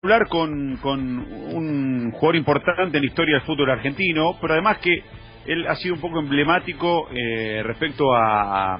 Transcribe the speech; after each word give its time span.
hablar 0.00 0.28
con, 0.28 0.76
con 0.76 1.00
un 1.00 2.12
jugador 2.12 2.36
importante 2.36 2.98
en 2.98 3.02
la 3.02 3.08
historia 3.08 3.34
del 3.34 3.44
fútbol 3.44 3.68
argentino, 3.68 4.38
pero 4.40 4.52
además 4.52 4.78
que 4.78 5.02
él 5.44 5.66
ha 5.66 5.74
sido 5.74 5.96
un 5.96 6.00
poco 6.00 6.20
emblemático 6.20 7.08
eh, 7.10 7.62
respecto 7.64 8.14
a, 8.14 8.78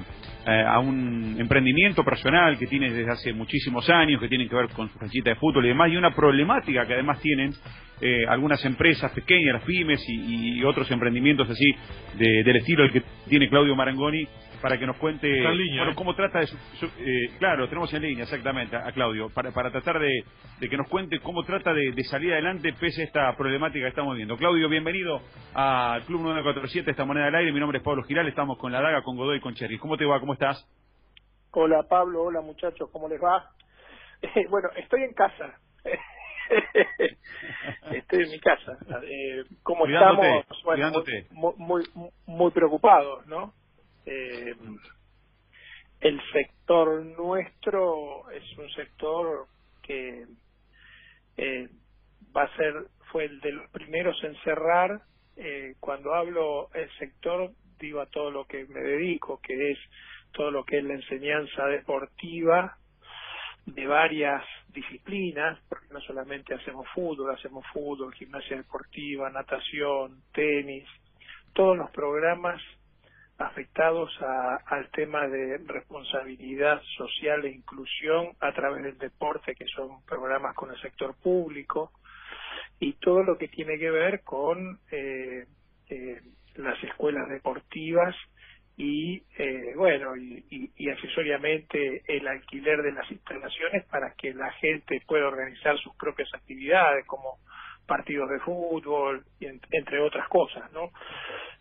un 0.81 1.35
emprendimiento 1.37 2.05
personal 2.05 2.57
que 2.57 2.65
tiene 2.67 2.89
desde 2.91 3.11
hace 3.11 3.33
muchísimos 3.33 3.87
años, 3.89 4.21
que 4.21 4.29
tiene 4.29 4.47
que 4.47 4.55
ver 4.55 4.69
con 4.69 4.89
su 4.89 4.97
canchita 4.97 5.31
de 5.31 5.35
fútbol 5.35 5.65
y 5.65 5.67
demás, 5.67 5.91
y 5.91 5.97
una 5.97 6.15
problemática 6.15 6.87
que 6.87 6.93
además 6.93 7.19
tienen 7.19 7.51
eh, 8.01 8.25
algunas 8.25 8.63
empresas 8.63 9.11
pequeñas, 9.11 9.55
las 9.55 9.63
pymes 9.63 10.01
y, 10.07 10.63
otros 10.63 10.89
emprendimientos 10.89 11.49
así 11.49 11.75
del 12.17 12.55
estilo 12.55 12.85
el 12.85 12.93
que 12.93 13.03
tiene 13.27 13.49
Claudio 13.49 13.75
Marangoni 13.75 14.25
para 14.61 14.77
que 14.77 14.85
nos 14.85 14.97
cuente 14.97 15.27
bueno, 15.41 15.91
¿eh? 15.91 15.95
cómo 15.95 16.15
trata 16.15 16.39
de 16.39 16.45
eh, 16.45 17.31
claro 17.39 17.67
tenemos 17.67 17.93
en 17.93 18.01
línea 18.01 18.23
exactamente 18.23 18.75
a, 18.75 18.91
Claudio 18.91 19.29
para, 19.29 19.51
para 19.51 19.71
tratar 19.71 19.99
de, 19.99 20.23
que 20.59 20.77
nos 20.77 20.87
cuente 20.89 21.19
cómo 21.19 21.43
trata 21.43 21.73
de, 21.73 21.93
salir 22.03 22.33
adelante 22.33 22.73
pese 22.79 23.01
a 23.01 23.05
esta 23.05 23.35
problemática 23.35 23.83
que 23.83 23.89
estamos 23.89 24.15
viendo. 24.15 24.37
Claudio 24.37 24.69
bienvenido 24.69 25.21
al 25.53 26.03
Club 26.03 26.21
947 26.21 26.91
esta 26.91 27.05
moneda 27.05 27.25
del 27.25 27.35
aire. 27.35 27.51
Mi 27.51 27.59
nombre 27.59 27.77
es 27.77 27.83
Pablo 27.83 28.03
Giral 28.03 28.27
estamos 28.27 28.57
con 28.57 28.71
la 28.71 28.81
daga 28.81 29.03
con 29.03 29.15
Godoy 29.15 29.37
y 29.37 29.41
con 29.41 29.53
Cherry 29.53 29.77
cómo 29.77 29.97
te 29.97 30.05
va 30.05 30.19
cómo 30.19 30.33
estás 30.33 30.67
hola 31.51 31.83
Pablo. 31.83 32.23
Hola 32.23 32.41
muchachos. 32.41 32.89
Cómo 32.91 33.07
les 33.07 33.21
va 33.21 33.51
bueno 34.49 34.69
estoy 34.75 35.03
en 35.03 35.13
casa. 35.13 35.59
Estoy 37.91 38.23
en 38.23 38.31
mi 38.31 38.39
casa. 38.39 38.77
Eh, 39.03 39.43
cómo 39.61 39.85
estamos 39.85 40.45
bueno, 40.63 40.91
muy, 41.31 41.83
muy 41.93 42.09
muy 42.25 42.51
preocupados 42.51 43.25
no 43.27 43.53
eh, 44.11 44.55
el 45.99 46.19
sector 46.31 47.05
nuestro 47.05 48.29
es 48.31 48.57
un 48.57 48.67
sector 48.71 49.45
que 49.83 50.25
eh, 51.37 51.69
va 52.35 52.43
a 52.43 52.55
ser 52.55 52.87
fue 53.11 53.25
el 53.25 53.39
de 53.39 53.51
los 53.51 53.69
primeros 53.69 54.23
en 54.23 54.35
cerrar. 54.43 55.01
Eh, 55.35 55.75
cuando 55.79 56.15
hablo 56.15 56.69
el 56.73 56.89
sector 56.97 57.51
digo 57.79 58.01
a 58.01 58.07
todo 58.07 58.31
lo 58.31 58.45
que 58.45 58.65
me 58.65 58.81
dedico 58.81 59.39
que 59.41 59.71
es 59.71 59.79
todo 60.31 60.49
lo 60.49 60.63
que 60.63 60.79
es 60.79 60.83
la 60.83 60.95
enseñanza 60.95 61.65
deportiva 61.67 62.77
de 63.65 63.85
varias 63.85 64.43
disciplinas, 64.69 65.59
porque 65.69 65.87
no 65.91 66.01
solamente 66.01 66.55
hacemos 66.55 66.87
fútbol, 66.95 67.35
hacemos 67.35 67.63
fútbol, 67.71 68.13
gimnasia 68.15 68.57
deportiva, 68.57 69.29
natación, 69.29 70.23
tenis, 70.33 70.87
todos 71.53 71.77
los 71.77 71.91
programas 71.91 72.59
afectados 73.39 74.11
a, 74.21 74.57
al 74.67 74.89
tema 74.91 75.27
de 75.27 75.57
responsabilidad 75.65 76.81
social 76.97 77.45
e 77.45 77.51
inclusión 77.51 78.33
a 78.41 78.53
través 78.53 78.83
del 78.83 78.97
deporte, 78.97 79.55
que 79.55 79.65
son 79.67 80.03
programas 80.05 80.53
con 80.55 80.69
el 80.71 80.81
sector 80.81 81.15
público, 81.15 81.91
y 82.79 82.93
todo 82.93 83.23
lo 83.23 83.37
que 83.37 83.47
tiene 83.47 83.77
que 83.77 83.89
ver 83.89 84.21
con 84.23 84.79
eh, 84.91 85.45
eh, 85.89 86.21
las 86.55 86.81
escuelas 86.83 87.29
deportivas 87.29 88.15
y 88.77 89.21
eh, 89.37 89.73
bueno 89.75 90.15
y, 90.15 90.45
y, 90.49 90.71
y, 90.77 90.89
accesoriamente 90.89 92.03
el 92.07 92.25
alquiler 92.27 92.81
de 92.81 92.93
las 92.93 93.11
instalaciones 93.11 93.85
para 93.87 94.13
que 94.13 94.33
la 94.33 94.51
gente 94.53 95.01
pueda 95.05 95.27
organizar 95.27 95.77
sus 95.79 95.93
propias 95.97 96.33
actividades 96.33 97.05
como 97.05 97.39
partidos 97.85 98.29
de 98.29 98.39
fútbol 98.39 99.25
y 99.39 99.47
entre 99.47 99.99
otras 99.99 100.29
cosas 100.29 100.71
no 100.71 100.91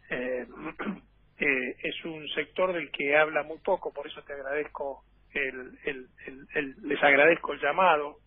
eh, 1.38 1.76
es 1.82 2.04
un 2.04 2.26
sector 2.30 2.72
del 2.72 2.90
que 2.90 3.16
habla 3.16 3.44
muy 3.44 3.58
poco, 3.58 3.92
por 3.92 4.06
eso 4.06 4.22
te 4.22 4.32
agradezco 4.32 5.04
el, 5.32 5.78
el, 5.84 6.08
el, 6.54 6.74
les 6.82 7.02
agradezco 7.02 7.52
el 7.52 7.60
llamado. 7.60 8.18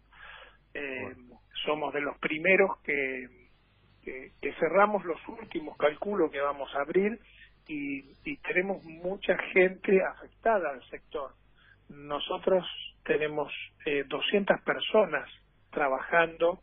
Eh, 0.73 1.13
somos 1.65 1.93
de 1.93 2.01
los 2.01 2.17
primeros 2.19 2.79
que, 2.83 3.27
que, 4.03 4.53
cerramos 4.59 5.03
los 5.03 5.19
últimos 5.27 5.77
cálculos 5.77 6.31
que 6.31 6.39
vamos 6.39 6.73
a 6.75 6.81
abrir 6.81 7.19
y, 7.67 8.15
y 8.23 8.37
tenemos 8.37 8.83
mucha 8.85 9.37
gente 9.53 10.01
afectada 10.03 10.69
al 10.69 10.83
sector. 10.89 11.31
Nosotros 11.89 12.65
tenemos 13.03 13.51
eh, 13.85 14.05
200 14.07 14.61
personas 14.61 15.29
trabajando 15.71 16.61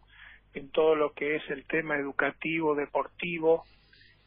en 0.55 0.71
todo 0.71 0.95
lo 0.95 1.13
que 1.13 1.37
es 1.37 1.51
el 1.51 1.67
tema 1.67 1.97
educativo, 1.97 2.75
deportivo 2.75 3.65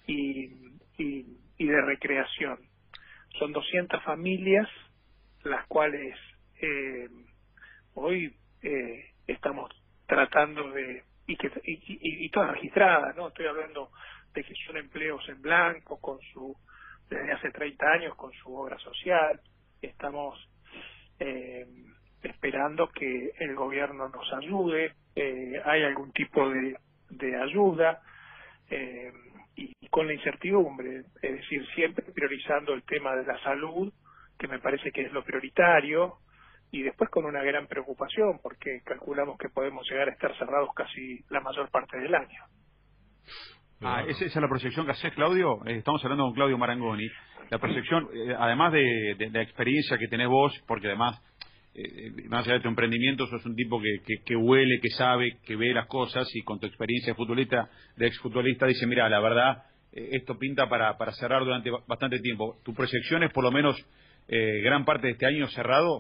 y, 0.06 0.78
y 0.98 1.26
y 1.58 1.68
de 1.68 1.82
recreación. 1.82 2.60
Son 3.40 3.52
200 3.52 4.04
familias 4.04 4.68
las 5.44 5.66
cuales 5.68 6.16
eh, 6.62 7.10
hoy 7.96 8.36
eh, 8.62 9.06
estamos 9.28 9.72
tratando 10.06 10.72
de 10.72 11.04
y 11.28 11.38
que 11.38 11.50
y, 11.64 12.30
todas 12.30 12.52
registradas, 12.52 13.16
no 13.16 13.30
estoy 13.30 13.46
hablando 13.46 13.92
de 14.34 14.44
que 14.44 14.54
son 14.66 14.78
empleos 14.78 15.28
en 15.30 15.42
blanco 15.42 16.00
con 16.00 16.20
su 16.34 16.56
desde 17.10 17.32
hace 17.32 17.52
30 17.52 17.86
años 17.86 18.16
con 18.16 18.32
su 18.34 18.56
obra 18.56 18.78
social. 18.80 19.40
Estamos 19.82 20.38
eh, 21.20 21.66
esperando 22.24 22.90
que 22.90 23.32
el 23.40 23.56
gobierno 23.56 24.10
nos 24.10 24.32
ayude. 24.34 24.94
Eh, 25.16 25.62
hay 25.66 25.84
algún 25.84 26.12
tipo 26.14 26.50
de, 26.50 26.78
de 27.10 27.36
ayuda. 27.36 28.02
Eh, 28.70 29.12
y 29.56 29.74
con 29.90 30.08
la 30.08 30.14
incertidumbre, 30.14 31.04
es 31.22 31.36
decir, 31.36 31.66
siempre 31.76 32.06
priorizando 32.14 32.74
el 32.74 32.84
tema 32.84 33.16
de 33.16 33.26
la 33.26 33.42
salud, 33.44 33.92
que 34.38 34.48
me 34.48 34.60
parece 34.60 34.92
que 34.92 35.02
es 35.02 35.12
lo 35.12 35.24
prioritario, 35.24 36.18
y 36.72 36.84
después 36.84 37.10
con 37.10 37.26
una 37.26 37.44
gran 37.44 37.68
preocupación, 37.68 38.40
porque 38.42 38.82
calculamos 38.86 39.38
que 39.38 39.50
podemos 39.50 39.88
llegar 39.90 40.08
a 40.08 40.14
estar 40.14 40.36
cerrados 40.38 40.70
casi 40.74 41.20
la 41.30 41.42
mayor 41.42 41.70
parte 41.70 41.98
del 41.98 42.16
año. 42.16 42.44
Ah, 43.82 44.04
¿esa, 44.08 44.26
es 44.26 44.36
la 44.36 44.48
proyección 44.48 44.86
que 44.86 44.92
haces, 44.92 45.14
Claudio? 45.14 45.66
Eh, 45.66 45.78
estamos 45.78 46.04
hablando 46.04 46.26
con 46.26 46.34
Claudio 46.34 46.58
Marangoni. 46.58 47.10
La 47.50 47.58
proyección, 47.58 48.08
eh, 48.14 48.36
además 48.38 48.72
de, 48.72 49.16
de, 49.18 49.30
la 49.32 49.42
experiencia 49.42 49.98
que 49.98 50.08
tenés 50.08 50.30
vos, 50.30 50.54
porque 50.68 50.88
además 50.88 51.22
eh, 51.74 52.12
más 52.28 52.46
allá 52.46 52.56
de 52.56 52.62
tu 52.62 52.68
emprendimiento, 52.68 53.28
sos 53.28 53.46
un 53.46 53.56
tipo 53.56 53.82
que, 53.82 54.22
que, 54.26 54.36
huele, 54.36 54.80
que 54.82 54.90
sabe, 54.90 55.38
que 55.46 55.56
ve 55.56 55.74
las 55.74 55.88
cosas 55.88 56.28
y 56.36 56.42
con 56.42 56.60
tu 56.60 56.68
experiencia 56.68 57.14
de 57.14 57.18
futbolista, 57.18 57.70
de 57.96 58.08
exfutbolista, 58.08 58.66
dice, 58.66 58.86
mira, 58.88 59.08
la 59.08 59.22
verdad, 59.22 59.64
eh, 59.94 60.10
esto 60.12 60.38
pinta 60.38 60.68
para, 60.68 60.98
para 60.98 61.14
cerrar 61.14 61.44
durante 61.44 61.70
bastante 61.88 62.20
tiempo. 62.20 62.58
¿Tu 62.64 62.74
proyección 62.74 63.24
es 63.24 63.32
por 63.32 63.44
lo 63.44 63.52
menos 63.52 63.76
eh, 64.28 64.62
gran 64.62 64.84
parte 64.84 65.08
de 65.08 65.14
este 65.14 65.26
año 65.26 65.48
cerrado? 65.48 66.00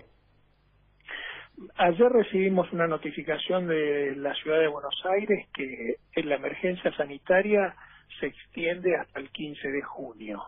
Ayer 1.76 2.10
recibimos 2.10 2.72
una 2.74 2.88
notificación 2.88 3.68
de 3.68 4.16
la 4.18 4.34
ciudad 4.36 4.60
de 4.60 4.68
Buenos 4.68 4.96
Aires 5.06 5.48
que 5.54 5.96
en 6.16 6.30
la 6.30 6.36
emergencia 6.36 6.92
sanitaria 6.98 7.76
se 8.20 8.28
extiende 8.28 8.96
hasta 8.98 9.20
el 9.20 9.30
15 9.30 9.68
de 9.70 9.81
junio 9.84 10.42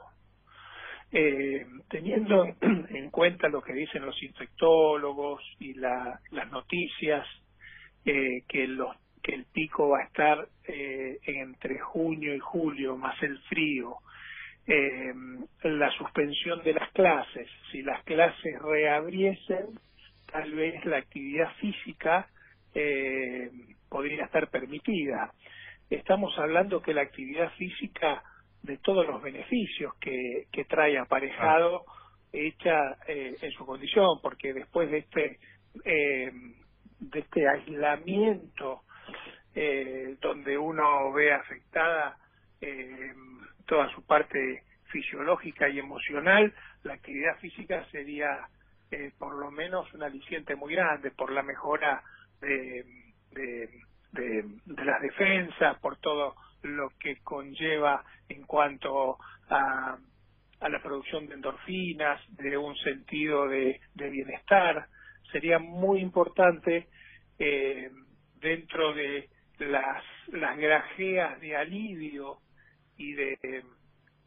eh, 1.13 1.65
teniendo 1.89 2.45
en 2.61 3.09
cuenta 3.11 3.47
lo 3.47 3.61
que 3.61 3.73
dicen 3.73 4.05
los 4.05 4.21
infectólogos 4.21 5.41
y 5.59 5.75
la, 5.75 6.19
las 6.31 6.51
noticias 6.51 7.25
eh, 8.05 8.43
que 8.47 8.67
los 8.67 8.95
que 9.21 9.35
el 9.35 9.45
pico 9.45 9.87
va 9.87 9.99
a 9.99 10.03
estar 10.03 10.47
eh, 10.67 11.17
entre 11.23 11.79
junio 11.79 12.35
y 12.35 12.39
julio 12.39 12.97
más 12.97 13.21
el 13.23 13.39
frío 13.43 13.99
eh, 14.67 15.13
la 15.63 15.91
suspensión 15.91 16.63
de 16.63 16.73
las 16.73 16.89
clases. 16.91 17.49
Si 17.71 17.81
las 17.81 18.03
clases 18.03 18.61
reabriesen 18.61 19.79
tal 20.31 20.51
vez 20.53 20.83
la 20.85 20.97
actividad 20.97 21.53
física 21.55 22.27
eh, 22.73 23.51
podría 23.89 24.25
estar 24.25 24.49
permitida. 24.49 25.31
Estamos 25.89 26.37
hablando 26.39 26.81
que 26.81 26.93
la 26.93 27.01
actividad 27.01 27.51
física 27.53 28.23
de 28.63 28.77
todos 28.77 29.05
los 29.05 29.21
beneficios 29.21 29.93
que, 29.99 30.47
que 30.51 30.65
trae 30.65 30.97
aparejado 30.97 31.83
hecha 32.31 32.97
eh, 33.07 33.35
en 33.41 33.51
su 33.51 33.65
condición, 33.65 34.19
porque 34.21 34.53
después 34.53 34.89
de 34.89 34.97
este 34.99 35.39
eh, 35.85 36.31
de 36.99 37.19
este 37.19 37.47
aislamiento 37.47 38.83
eh, 39.53 40.15
donde 40.21 40.57
uno 40.57 41.11
ve 41.11 41.33
afectada 41.33 42.17
eh, 42.61 43.13
toda 43.65 43.89
su 43.93 44.05
parte 44.05 44.63
fisiológica 44.85 45.67
y 45.69 45.79
emocional, 45.79 46.53
la 46.83 46.93
actividad 46.93 47.37
física 47.39 47.85
sería 47.91 48.47
eh, 48.91 49.11
por 49.17 49.35
lo 49.35 49.51
menos 49.51 49.91
un 49.93 50.03
aliciente 50.03 50.55
muy 50.55 50.73
grande 50.75 51.11
por 51.11 51.31
la 51.31 51.43
mejora 51.43 52.01
de, 52.39 52.85
de, 53.31 53.69
de, 54.11 54.43
de 54.65 54.85
las 54.85 55.01
defensas, 55.01 55.77
por 55.79 55.97
todo 55.97 56.35
lo 56.63 56.89
que 56.99 57.17
conlleva 57.23 58.03
en 58.29 58.43
cuanto 58.43 59.17
a, 59.49 59.97
a 60.63 60.69
la 60.69 60.81
producción 60.81 61.27
de 61.27 61.35
endorfinas, 61.35 62.21
de 62.37 62.57
un 62.57 62.75
sentido 62.77 63.47
de, 63.47 63.79
bienestar. 63.95 64.87
Sería 65.31 65.59
muy 65.59 65.99
importante 65.99 66.87
eh, 67.37 67.91
dentro 68.39 68.93
de 68.93 69.29
las, 69.59 70.03
las 70.27 70.57
grajeas 70.57 71.39
de 71.41 71.55
alivio 71.55 72.39
y 72.97 73.13
de 73.13 73.63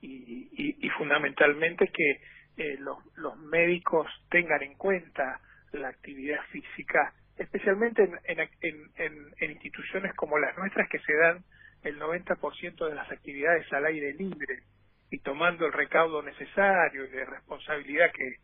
y, 0.02 0.88
fundamentalmente 0.98 1.88
que 1.88 2.20
eh, 2.56 2.76
los, 2.78 2.98
los 3.16 3.36
médicos 3.38 4.06
tengan 4.30 4.62
en 4.62 4.74
cuenta 4.74 5.40
la 5.72 5.88
actividad 5.88 6.40
física 6.50 7.12
especialmente 7.36 8.02
en, 8.24 8.40
en, 8.60 9.32
en, 9.38 9.50
instituciones 9.50 10.14
como 10.14 10.38
las 10.38 10.56
nuestras 10.56 10.88
que 10.88 10.98
se 11.00 11.14
dan 11.14 11.44
el 11.82 11.98
90% 11.98 12.88
de 12.88 12.94
las 12.94 13.10
actividades 13.10 13.70
al 13.72 13.86
aire 13.86 14.12
libre 14.14 14.62
y 15.10 15.18
tomando 15.18 15.66
el 15.66 15.72
recaudo 15.72 16.22
necesario 16.22 17.04
y 17.04 17.08
de 17.08 17.24
responsabilidad 17.24 18.10
que, 18.12 18.36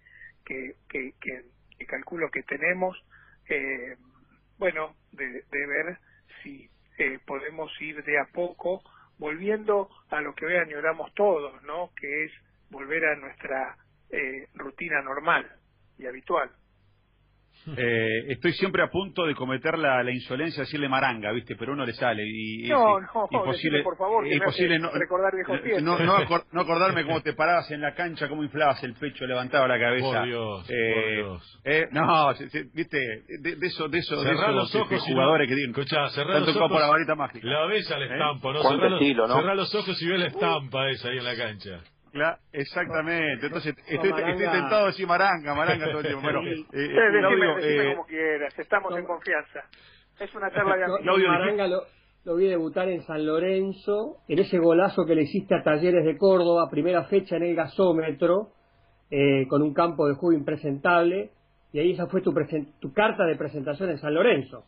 que, 0.45 1.13
que, 1.21 1.87
calculo 1.87 2.31
que 2.31 2.43
tenemos, 2.45 2.97
eh, 3.49 3.97
bueno, 4.59 4.95
de, 5.11 5.43
de, 5.43 5.67
ver 5.67 5.99
si 6.43 6.71
eh, 6.99 7.19
podemos 7.27 7.71
ir 7.81 8.05
de 8.05 8.19
a 8.21 8.27
poco 8.27 8.83
volviendo 9.19 9.91
a 10.11 10.21
lo 10.21 10.35
que 10.35 10.47
hoy 10.47 10.57
añoramos 10.57 11.13
todos, 11.15 11.63
¿no? 11.65 11.91
Que 11.97 12.25
es 12.25 12.33
volver 12.71 13.05
a 13.05 13.17
nuestra 13.17 13.77
eh, 14.11 14.49
rutina 14.55 15.03
normal 15.03 15.51
y 15.99 16.07
habitual. 16.07 16.51
Eh, 17.77 18.25
estoy 18.29 18.53
siempre 18.55 18.83
a 18.83 18.89
punto 18.89 19.25
de 19.25 19.35
cometer 19.35 19.79
la, 19.79 20.03
la 20.03 20.11
insolencia, 20.11 20.63
decirle 20.65 20.89
maranga, 20.89 21.31
¿viste? 21.31 21.55
Pero 21.57 21.73
uno 21.73 21.87
le 21.87 21.93
sale. 21.93 22.25
Y, 22.27 22.69
no, 22.69 22.99
no, 23.01 23.29
imposible, 23.31 23.83
por 23.85 23.97
favor, 23.97 24.27
imposible 24.27 24.79
no, 24.81 24.91
recordar 24.91 25.33
no, 25.81 25.99
no, 25.99 26.61
acordarme 26.61 27.05
cómo 27.05 27.21
te 27.21 27.35
parabas 27.35 27.71
en 27.71 27.81
la 27.81 27.95
cancha, 27.95 28.29
cómo 28.29 28.43
inflabas 28.43 28.83
el 28.83 28.95
pecho, 28.95 29.27
levantabas 29.27 29.69
la 29.69 29.79
cabeza. 29.79 30.07
Por 30.07 30.27
Dios, 30.27 30.71
eh, 30.71 30.93
por 30.95 31.13
Dios. 31.13 31.61
Eh, 31.65 31.89
no, 31.93 32.35
¿viste? 32.75 32.99
De, 32.99 33.57
de, 33.57 33.67
eso, 33.67 33.89
de 33.89 33.99
eso, 33.99 34.21
de 34.23 34.33
esos 34.33 34.55
los 34.55 34.75
ojos 34.75 35.03
jugadores 35.03 35.49
que 35.49 35.55
tienen. 35.55 35.71
Escuchá, 35.71 36.09
cerrá 36.11 36.41
los 36.41 36.57
ojos. 36.57 36.81
la 36.81 36.89
varita 36.89 37.15
mágica. 37.15 37.47
La 37.47 37.67
ves 37.67 37.89
a 37.93 37.99
la 37.99 38.07
¿Eh? 38.07 38.13
estampa, 38.13 38.53
¿no? 38.53 38.63
Cerrá 38.63 38.89
los, 38.89 39.29
¿no? 39.29 39.55
los 39.55 39.75
ojos 39.75 40.03
y 40.03 40.09
ves 40.09 40.21
la 40.21 40.27
estampa 40.27 40.89
esa 40.91 41.09
ahí 41.11 41.19
en 41.19 41.25
la 41.25 41.37
cancha 41.37 41.81
exactamente. 42.53 43.47
Entonces, 43.47 43.75
estoy, 43.87 44.11
estoy, 44.11 44.37
tentado 44.37 44.83
de 44.83 44.87
decir 44.89 45.07
maranga, 45.07 45.55
maranga 45.55 45.87
todo 45.87 46.01
el 46.01 46.07
tiempo. 46.07 46.23
Bueno, 46.23 46.43
eh, 46.43 46.65
eh, 46.73 47.95
como 47.95 48.07
quieras, 48.07 48.59
estamos 48.59 48.97
en 48.97 49.05
confianza. 49.05 49.61
Es 50.19 50.35
una 50.35 50.51
charla 50.55 50.77
de 50.77 50.85
amigos. 50.85 51.01
Maranga 51.05 51.67
lo, 51.67 51.83
lo, 52.25 52.37
vi 52.37 52.49
debutar 52.49 52.89
en 52.89 53.03
San 53.03 53.25
Lorenzo, 53.27 54.19
en 54.29 54.39
ese 54.39 54.59
golazo 54.59 55.05
que 55.07 55.15
le 55.15 55.23
hiciste 55.23 55.55
a 55.55 55.63
Talleres 55.63 56.05
de 56.05 56.17
Córdoba, 56.17 56.69
primera 56.71 57.05
fecha 57.05 57.37
en 57.37 57.45
el 57.45 57.55
gasómetro, 57.55 58.53
eh, 59.11 59.47
con 59.49 59.63
un 59.63 59.75
campo 59.75 60.09
de 60.09 60.15
juego 60.15 60.33
impresentable, 60.33 61.31
y 61.73 61.79
ahí 61.79 61.93
esa 61.93 62.07
fue 62.07 62.21
tu, 62.21 62.35
tu 62.81 62.93
carta 62.93 63.25
de 63.25 63.37
presentación 63.37 63.91
en 63.91 63.99
San 63.99 64.15
Lorenzo. 64.15 64.65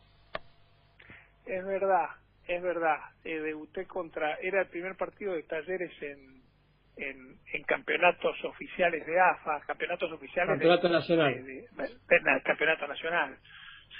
Es 1.45 1.63
verdad, 1.65 2.09
es 2.47 2.61
verdad. 2.61 2.97
Eh, 3.23 3.39
debuté 3.39 3.85
contra, 3.85 4.35
era 4.35 4.61
el 4.61 4.67
primer 4.67 4.95
partido 4.95 5.33
de 5.33 5.43
Talleres 5.43 5.91
en 6.01 6.34
en, 6.97 7.37
en 7.53 7.63
campeonatos 7.63 8.43
oficiales 8.45 9.05
de 9.05 9.19
AFA, 9.19 9.61
campeonatos 9.67 10.11
oficiales 10.11 10.51
campeonato 10.51 10.89
nacional. 10.89 11.35
campeonato 12.43 12.87
nacional. 12.87 13.37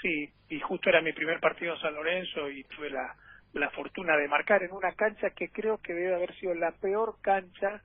Sí, 0.02 0.30
y 0.48 0.60
justo 0.60 0.88
era 0.90 1.00
mi 1.02 1.12
primer 1.12 1.40
partido 1.40 1.74
en 1.74 1.80
San 1.80 1.94
Lorenzo 1.94 2.50
y 2.50 2.64
tuve 2.64 2.90
la, 2.90 3.14
la 3.52 3.70
fortuna 3.70 4.16
de 4.16 4.28
marcar 4.28 4.62
en 4.62 4.72
una 4.72 4.92
cancha 4.92 5.30
que 5.30 5.50
creo 5.50 5.78
que 5.78 5.94
debe 5.94 6.14
haber 6.14 6.34
sido 6.36 6.54
la 6.54 6.72
peor 6.72 7.16
cancha, 7.22 7.82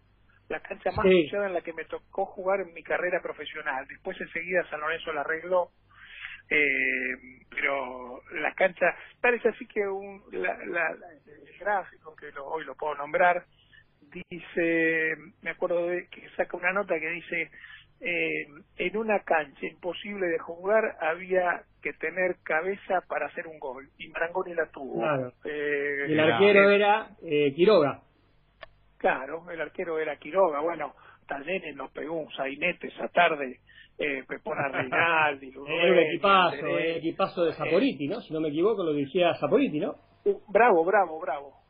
la 0.50 0.60
cancha 0.60 0.92
más 0.92 1.06
sí. 1.06 1.30
en 1.32 1.54
la 1.54 1.62
que 1.62 1.74
me 1.74 1.86
tocó 1.86 2.26
jugar 2.26 2.62
en 2.62 2.74
mi 2.74 2.84
carrera 2.84 3.22
profesional. 3.22 3.88
Después 3.88 4.20
enseguida 4.20 4.68
San 4.70 4.80
Lorenzo 4.82 5.14
la 5.14 5.22
arregló, 5.22 5.72
eh, 6.50 7.46
pero 7.50 8.22
la 8.34 8.54
cancha 8.54 8.96
parece 9.22 9.50
así 9.50 9.66
que 9.68 9.88
un, 9.88 10.24
la, 10.32 10.58
la, 10.66 10.90
el 10.90 11.58
gráfico 11.60 12.16
que 12.16 12.32
hoy 12.40 12.66
lo 12.66 12.76
puedo 12.76 12.96
nombrar 12.96 13.46
dice, 14.14 15.16
me 15.42 15.52
acuerdo 15.52 15.88
de 15.88 16.08
que 16.08 16.28
saca 16.36 16.58
una 16.58 16.74
nota 16.74 17.00
que 17.00 17.10
dice, 17.10 17.50
eh, 18.02 18.48
en 18.78 18.98
una 18.98 19.20
cancha 19.20 19.66
imposible 19.66 20.28
de 20.28 20.40
jugar 20.40 20.98
había 21.00 21.64
que 21.82 21.94
tener 21.94 22.38
cabeza 22.44 23.02
para 23.08 23.28
hacer 23.28 23.48
un 23.48 23.60
gol 23.60 23.90
y 23.98 24.08
Marangoni 24.10 24.54
la 24.54 24.68
tuvo. 24.72 25.06
Eh, 25.46 26.06
el 26.06 26.20
arquero 26.20 26.70
era 26.70 27.10
eh, 27.24 27.54
Quiroga. 27.56 28.02
Claro, 28.98 29.50
el 29.52 29.62
arquero 29.62 30.00
era 30.00 30.18
Quiroga. 30.18 30.62
Bueno, 30.62 30.94
Talleres 31.28 31.76
nos 31.76 31.92
pegó 31.92 32.16
un 32.16 32.32
sainete 32.34 32.88
esa 32.88 33.08
tarde. 33.08 33.60
Eh, 33.98 34.24
Pepona 34.28 34.68
Reinaldi, 34.70 35.50
Era 35.68 35.92
un 35.92 36.00
equipazo, 36.00 36.78
el 36.78 36.98
equipazo 36.98 37.46
de 37.46 37.54
Zaporiti, 37.54 38.08
¿no? 38.08 38.20
Si 38.22 38.34
no 38.34 38.40
me 38.40 38.50
equivoco, 38.50 38.84
lo 38.84 38.94
dirigía 38.94 39.36
Zaporiti, 39.36 39.80
¿no? 39.80 39.96
Uh, 40.26 40.40
bravo, 40.52 40.84
bravo, 40.84 41.20
bravo. 41.20 41.61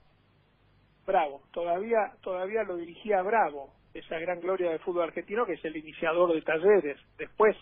Bravo, 1.05 1.41
todavía, 1.51 2.11
todavía 2.21 2.63
lo 2.63 2.77
dirigía 2.77 3.21
Bravo, 3.21 3.73
esa 3.93 4.19
gran 4.19 4.39
gloria 4.39 4.69
del 4.69 4.79
fútbol 4.79 5.03
argentino 5.03 5.45
que 5.45 5.53
es 5.53 5.65
el 5.65 5.75
iniciador 5.75 6.33
de 6.33 6.41
talleres. 6.41 6.97
Después 7.17 7.55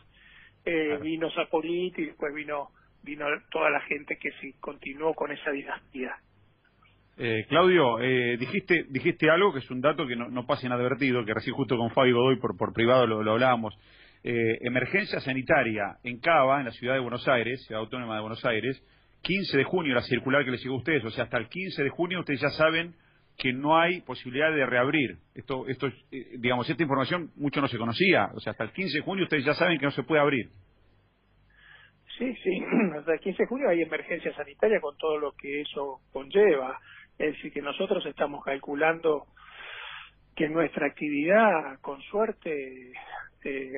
eh, 0.66 0.98
vino 1.02 1.32
Zapoliti 1.32 2.02
y 2.02 2.06
después 2.08 2.34
vino, 2.34 2.70
vino 3.04 3.26
toda 3.52 3.70
la 3.70 3.82
gente 3.82 4.18
que 4.18 4.32
sí 4.42 4.54
continuó 4.60 5.14
con 5.14 5.32
esa 5.32 5.52
dinastía. 5.52 6.16
Eh, 7.18 7.46
Claudio, 7.50 8.00
eh, 8.00 8.38
dijiste, 8.38 8.86
dijiste 8.90 9.30
algo 9.30 9.52
que 9.52 9.60
es 9.60 9.70
un 9.70 9.82
dato 9.82 10.08
que 10.08 10.16
no, 10.16 10.30
no 10.30 10.46
pasa 10.46 10.68
inadvertido, 10.68 11.26
que 11.26 11.34
recién 11.34 11.56
justo 11.56 11.76
con 11.76 11.92
Fabio 11.92 12.16
Godoy 12.16 12.38
por, 12.38 12.56
por 12.56 12.72
privado 12.72 13.06
lo, 13.08 13.24
lo 13.24 13.34
hablábamos. 13.34 13.78
Eh, 14.24 14.58
emergencia 14.62 15.20
sanitaria 15.22 15.98
en 16.04 16.20
Cava, 16.20 16.60
en 16.60 16.66
la 16.66 16.72
ciudad 16.72 16.94
de 16.94 17.00
Buenos 17.00 17.28
Aires, 17.28 17.64
ciudad 17.66 17.82
autónoma 17.82 18.16
de 18.16 18.22
Buenos 18.22 18.44
Aires, 18.46 18.82
15 19.22 19.58
de 19.58 19.64
junio, 19.64 19.96
la 19.96 20.02
circular 20.02 20.46
que 20.46 20.52
les 20.52 20.62
llegó 20.62 20.76
a 20.76 20.80
ustedes, 20.80 21.04
o 21.06 21.10
sea, 21.10 21.26
hasta 21.26 21.38
el 21.38 21.48
15 21.50 21.84
de 21.84 21.90
junio 21.90 22.20
ustedes 22.20 22.42
ya 22.42 22.50
saben 22.50 22.96
que 23.40 23.54
no 23.54 23.80
hay 23.80 24.02
posibilidad 24.02 24.52
de 24.54 24.66
reabrir. 24.66 25.18
Esto, 25.34 25.66
esto, 25.70 25.88
eh, 26.12 26.36
digamos, 26.38 26.70
esta 26.70 26.84
información 26.84 27.32
mucho 27.38 27.62
no 27.62 27.70
se 27.70 27.78
conocía. 27.78 28.30
O 28.36 28.40
sea, 28.42 28.52
hasta 28.52 28.66
el 28.66 28.74
15 28.74 28.98
de 28.98 29.04
junio 29.04 29.24
ustedes 29.24 29.46
ya 29.46 29.54
saben 29.54 29.80
que 29.80 29.86
no 29.86 29.92
se 29.92 30.04
puede 30.04 30.22
abrir. 30.22 30.50
Sí, 32.18 32.36
sí. 32.44 32.62
Hasta 32.98 33.14
el 33.14 33.20
15 33.22 33.44
de 33.44 33.48
junio 33.48 33.70
hay 33.70 33.82
emergencia 33.82 34.36
sanitaria 34.36 34.82
con 34.82 34.98
todo 34.98 35.18
lo 35.18 35.32
que 35.32 35.62
eso 35.62 36.02
conlleva. 36.12 36.78
Es 37.18 37.34
decir, 37.34 37.54
que 37.54 37.62
nosotros 37.62 38.06
estamos 38.06 38.44
calculando 38.44 39.28
que 40.36 40.50
nuestra 40.50 40.88
actividad, 40.88 41.80
con 41.80 42.02
suerte, 42.02 42.92
eh, 43.46 43.72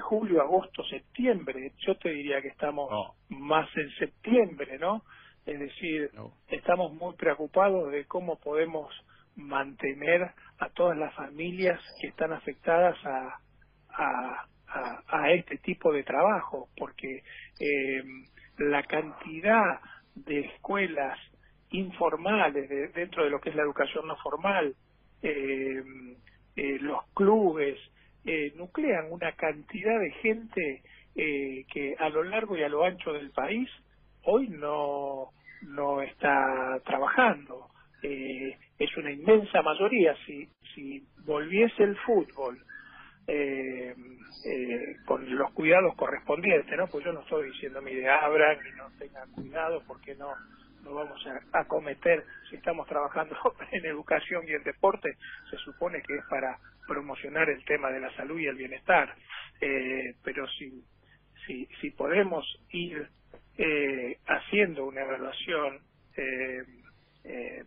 julio, 0.00 0.42
agosto, 0.42 0.84
septiembre, 0.84 1.72
yo 1.78 1.96
te 1.96 2.10
diría 2.10 2.42
que 2.42 2.48
estamos 2.48 2.90
más 3.30 3.68
en 3.74 3.90
septiembre, 3.92 4.78
¿no? 4.78 5.02
Es 5.44 5.58
decir, 5.58 6.10
estamos 6.48 6.92
muy 6.94 7.14
preocupados 7.16 7.90
de 7.90 8.04
cómo 8.04 8.38
podemos 8.38 8.94
mantener 9.36 10.30
a 10.58 10.68
todas 10.70 10.96
las 10.96 11.12
familias 11.14 11.80
que 12.00 12.08
están 12.08 12.32
afectadas 12.32 12.96
a, 13.04 13.38
a, 13.88 14.46
a, 15.08 15.32
este 15.32 15.58
tipo 15.58 15.92
de 15.92 16.04
trabajo, 16.04 16.68
porque 16.76 17.22
eh, 17.58 18.02
la 18.58 18.82
cantidad 18.84 19.80
de 20.14 20.40
escuelas 20.40 21.18
informales 21.70 22.68
dentro 22.94 23.24
de 23.24 23.30
lo 23.30 23.40
que 23.40 23.50
es 23.50 23.56
la 23.56 23.62
educación 23.62 24.06
no 24.06 24.16
formal, 24.16 24.74
eh, 25.22 25.82
eh, 26.56 26.78
los 26.80 27.04
clubes, 27.14 27.78
nuclean 28.54 29.10
una 29.10 29.32
cantidad 29.32 29.98
de 29.98 30.12
gente 30.22 30.82
que 31.14 31.96
a 31.98 32.08
lo 32.08 32.22
largo 32.22 32.56
y 32.56 32.62
a 32.62 32.68
lo 32.68 32.84
ancho 32.84 33.12
del 33.12 33.32
país 33.32 33.68
hoy 34.24 34.48
no, 34.48 35.30
no 35.62 36.02
está 36.02 36.80
trabajando. 36.84 37.68
Eh, 38.02 38.58
es 38.78 38.96
una 38.96 39.12
inmensa 39.12 39.62
mayoría. 39.62 40.14
Si, 40.26 40.48
si 40.74 41.06
volviese 41.24 41.84
el 41.84 41.96
fútbol 41.98 42.58
eh, 43.26 43.94
eh, 44.44 44.96
con 45.04 45.34
los 45.36 45.52
cuidados 45.52 45.94
correspondientes, 45.96 46.76
¿no? 46.76 46.88
Pues 46.88 47.04
yo 47.04 47.12
no 47.12 47.20
estoy 47.20 47.50
diciendo, 47.50 47.80
mire, 47.80 48.08
abran 48.08 48.58
y 48.66 48.76
no 48.76 48.90
tengan 48.98 49.30
cuidado 49.32 49.82
porque 49.86 50.14
no 50.16 50.34
no 50.82 50.94
vamos 50.94 51.24
a, 51.26 51.60
a 51.60 51.64
cometer, 51.66 52.24
si 52.48 52.56
estamos 52.56 52.86
trabajando 52.88 53.36
en 53.72 53.86
educación 53.86 54.44
y 54.46 54.52
en 54.52 54.62
deporte, 54.64 55.16
se 55.50 55.56
supone 55.58 56.02
que 56.02 56.16
es 56.16 56.24
para 56.26 56.58
promocionar 56.86 57.48
el 57.48 57.64
tema 57.64 57.90
de 57.90 58.00
la 58.00 58.14
salud 58.16 58.38
y 58.38 58.46
el 58.46 58.56
bienestar. 58.56 59.14
Eh, 59.60 60.14
pero 60.24 60.46
si, 60.48 60.84
si, 61.46 61.66
si 61.80 61.90
podemos 61.90 62.44
ir 62.70 63.08
eh, 63.58 64.18
haciendo 64.26 64.84
una 64.84 65.02
evaluación, 65.02 65.80
eh, 66.16 66.62
eh, 67.24 67.64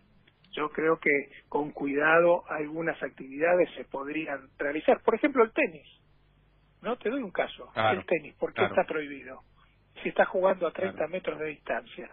yo 0.51 0.69
creo 0.69 0.99
que 0.99 1.29
con 1.49 1.71
cuidado 1.71 2.43
algunas 2.49 3.01
actividades 3.03 3.69
se 3.75 3.83
podrían 3.85 4.49
realizar. 4.57 5.01
Por 5.03 5.15
ejemplo, 5.15 5.43
el 5.43 5.51
tenis. 5.51 5.87
¿No? 6.81 6.97
Te 6.97 7.09
doy 7.09 7.21
un 7.21 7.31
caso. 7.31 7.71
el 7.75 8.05
tenis, 8.05 8.35
¿por 8.35 8.53
qué 8.53 8.63
está 8.63 8.83
prohibido? 8.83 9.41
Si 10.03 10.09
está 10.09 10.25
jugando 10.25 10.67
a 10.67 10.71
30 10.71 11.07
metros 11.07 11.39
de 11.39 11.47
distancia. 11.47 12.11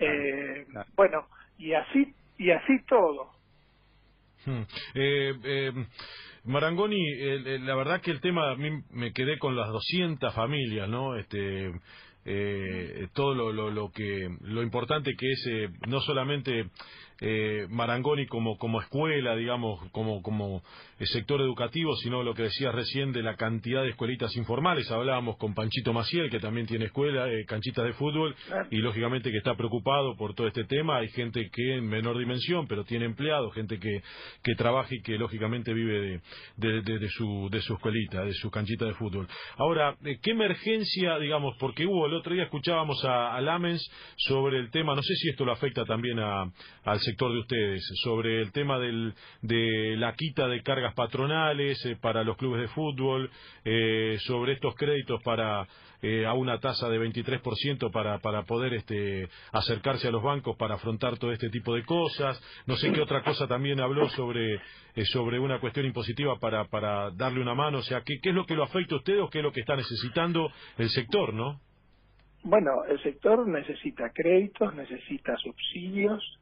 Eh, 0.00 0.66
bueno, 0.96 1.26
y 1.58 1.74
así, 1.74 2.14
y 2.38 2.50
así 2.50 2.82
todo. 2.88 3.30
Hmm. 4.46 4.62
Eh, 4.94 5.34
eh, 5.44 5.72
Marangoni, 6.44 7.04
la 7.58 7.76
verdad 7.76 8.00
que 8.00 8.10
el 8.10 8.20
tema, 8.22 8.50
a 8.50 8.56
mí 8.56 8.70
me 8.90 9.12
quedé 9.12 9.38
con 9.38 9.54
las 9.54 9.68
200 9.68 10.34
familias, 10.34 10.88
¿no? 10.88 11.16
Este, 11.16 11.70
eh, 12.24 13.08
todo 13.14 13.34
lo, 13.34 13.52
lo, 13.52 13.70
lo, 13.70 13.90
que 13.90 14.28
lo 14.42 14.62
importante 14.62 15.14
que 15.16 15.30
es 15.32 15.46
eh, 15.46 15.68
no 15.88 16.00
solamente 16.00 16.70
eh, 17.20 17.66
Marangoni 17.68 18.26
como, 18.26 18.56
como 18.56 18.80
escuela, 18.80 19.36
digamos, 19.36 19.80
como, 19.92 20.22
como 20.22 20.62
sector 20.98 21.40
educativo, 21.40 21.96
sino 21.96 22.22
lo 22.22 22.34
que 22.34 22.44
decías 22.44 22.74
recién 22.74 23.12
de 23.12 23.22
la 23.22 23.36
cantidad 23.36 23.82
de 23.82 23.90
escuelitas 23.90 24.36
informales. 24.36 24.90
Hablábamos 24.90 25.36
con 25.36 25.54
Panchito 25.54 25.92
Maciel, 25.92 26.30
que 26.30 26.40
también 26.40 26.66
tiene 26.66 26.86
escuela, 26.86 27.28
eh, 27.28 27.44
canchitas 27.46 27.84
de 27.84 27.92
fútbol, 27.94 28.34
y 28.70 28.76
lógicamente 28.78 29.30
que 29.30 29.38
está 29.38 29.56
preocupado 29.56 30.16
por 30.16 30.34
todo 30.34 30.46
este 30.46 30.64
tema. 30.64 30.98
Hay 30.98 31.08
gente 31.08 31.48
que 31.52 31.76
en 31.76 31.86
menor 31.86 32.18
dimensión, 32.18 32.66
pero 32.66 32.84
tiene 32.84 33.04
empleados, 33.04 33.54
gente 33.54 33.78
que, 33.78 34.02
que 34.42 34.54
trabaja 34.54 34.94
y 34.94 35.02
que 35.02 35.18
lógicamente 35.18 35.72
vive 35.74 36.20
de, 36.56 36.82
de, 36.82 36.98
de, 36.98 37.08
su, 37.08 37.48
de 37.50 37.60
su 37.60 37.74
escuelita, 37.74 38.24
de 38.24 38.32
su 38.34 38.50
canchita 38.50 38.86
de 38.86 38.94
fútbol. 38.94 39.26
Ahora, 39.56 39.96
eh, 40.04 40.18
¿qué 40.22 40.30
emergencia, 40.30 41.18
digamos, 41.18 41.56
porque 41.58 41.86
hubo, 41.86 42.06
el 42.06 42.14
otro 42.14 42.34
día 42.34 42.44
escuchábamos 42.44 43.04
a, 43.04 43.34
a 43.34 43.40
Lamens 43.40 43.90
sobre 44.16 44.58
el 44.58 44.70
tema, 44.70 44.94
no 44.94 45.02
sé 45.02 45.14
si 45.16 45.28
esto 45.28 45.44
lo 45.44 45.52
afecta 45.52 45.84
también 45.84 46.18
a, 46.18 46.44
al 46.84 46.98
sector 47.00 47.09
de 47.16 47.38
ustedes 47.38 47.82
sobre 48.02 48.40
el 48.40 48.52
tema 48.52 48.78
del, 48.78 49.14
de 49.42 49.96
la 49.96 50.14
quita 50.14 50.48
de 50.48 50.62
cargas 50.62 50.94
patronales 50.94 51.84
eh, 51.84 51.96
para 52.00 52.24
los 52.24 52.36
clubes 52.36 52.62
de 52.62 52.68
fútbol, 52.68 53.30
eh, 53.64 54.16
sobre 54.20 54.52
estos 54.54 54.74
créditos 54.74 55.22
para 55.22 55.66
eh, 56.02 56.24
a 56.24 56.32
una 56.32 56.58
tasa 56.58 56.88
de 56.88 56.98
23% 56.98 57.90
para, 57.90 58.18
para 58.20 58.44
poder 58.44 58.74
este, 58.74 59.28
acercarse 59.52 60.08
a 60.08 60.10
los 60.10 60.22
bancos 60.22 60.56
para 60.56 60.76
afrontar 60.76 61.18
todo 61.18 61.32
este 61.32 61.50
tipo 61.50 61.74
de 61.74 61.84
cosas. 61.84 62.40
No 62.66 62.76
sé 62.76 62.92
qué 62.92 63.00
otra 63.00 63.22
cosa 63.22 63.46
también 63.46 63.80
habló 63.80 64.08
sobre, 64.10 64.60
sobre 65.12 65.38
una 65.38 65.60
cuestión 65.60 65.86
impositiva 65.86 66.38
para, 66.38 66.64
para 66.64 67.10
darle 67.10 67.40
una 67.40 67.54
mano. 67.54 67.78
O 67.78 67.82
sea, 67.82 68.02
¿qué, 68.02 68.18
¿qué 68.22 68.30
es 68.30 68.34
lo 68.34 68.46
que 68.46 68.54
lo 68.54 68.64
afecta 68.64 68.94
a 68.94 68.98
usted 68.98 69.20
o 69.20 69.28
qué 69.28 69.38
es 69.38 69.44
lo 69.44 69.52
que 69.52 69.60
está 69.60 69.76
necesitando 69.76 70.50
el 70.78 70.88
sector, 70.88 71.34
no? 71.34 71.60
Bueno, 72.42 72.84
el 72.88 73.02
sector 73.02 73.46
necesita 73.46 74.10
créditos, 74.14 74.74
necesita 74.74 75.36
subsidios, 75.36 76.39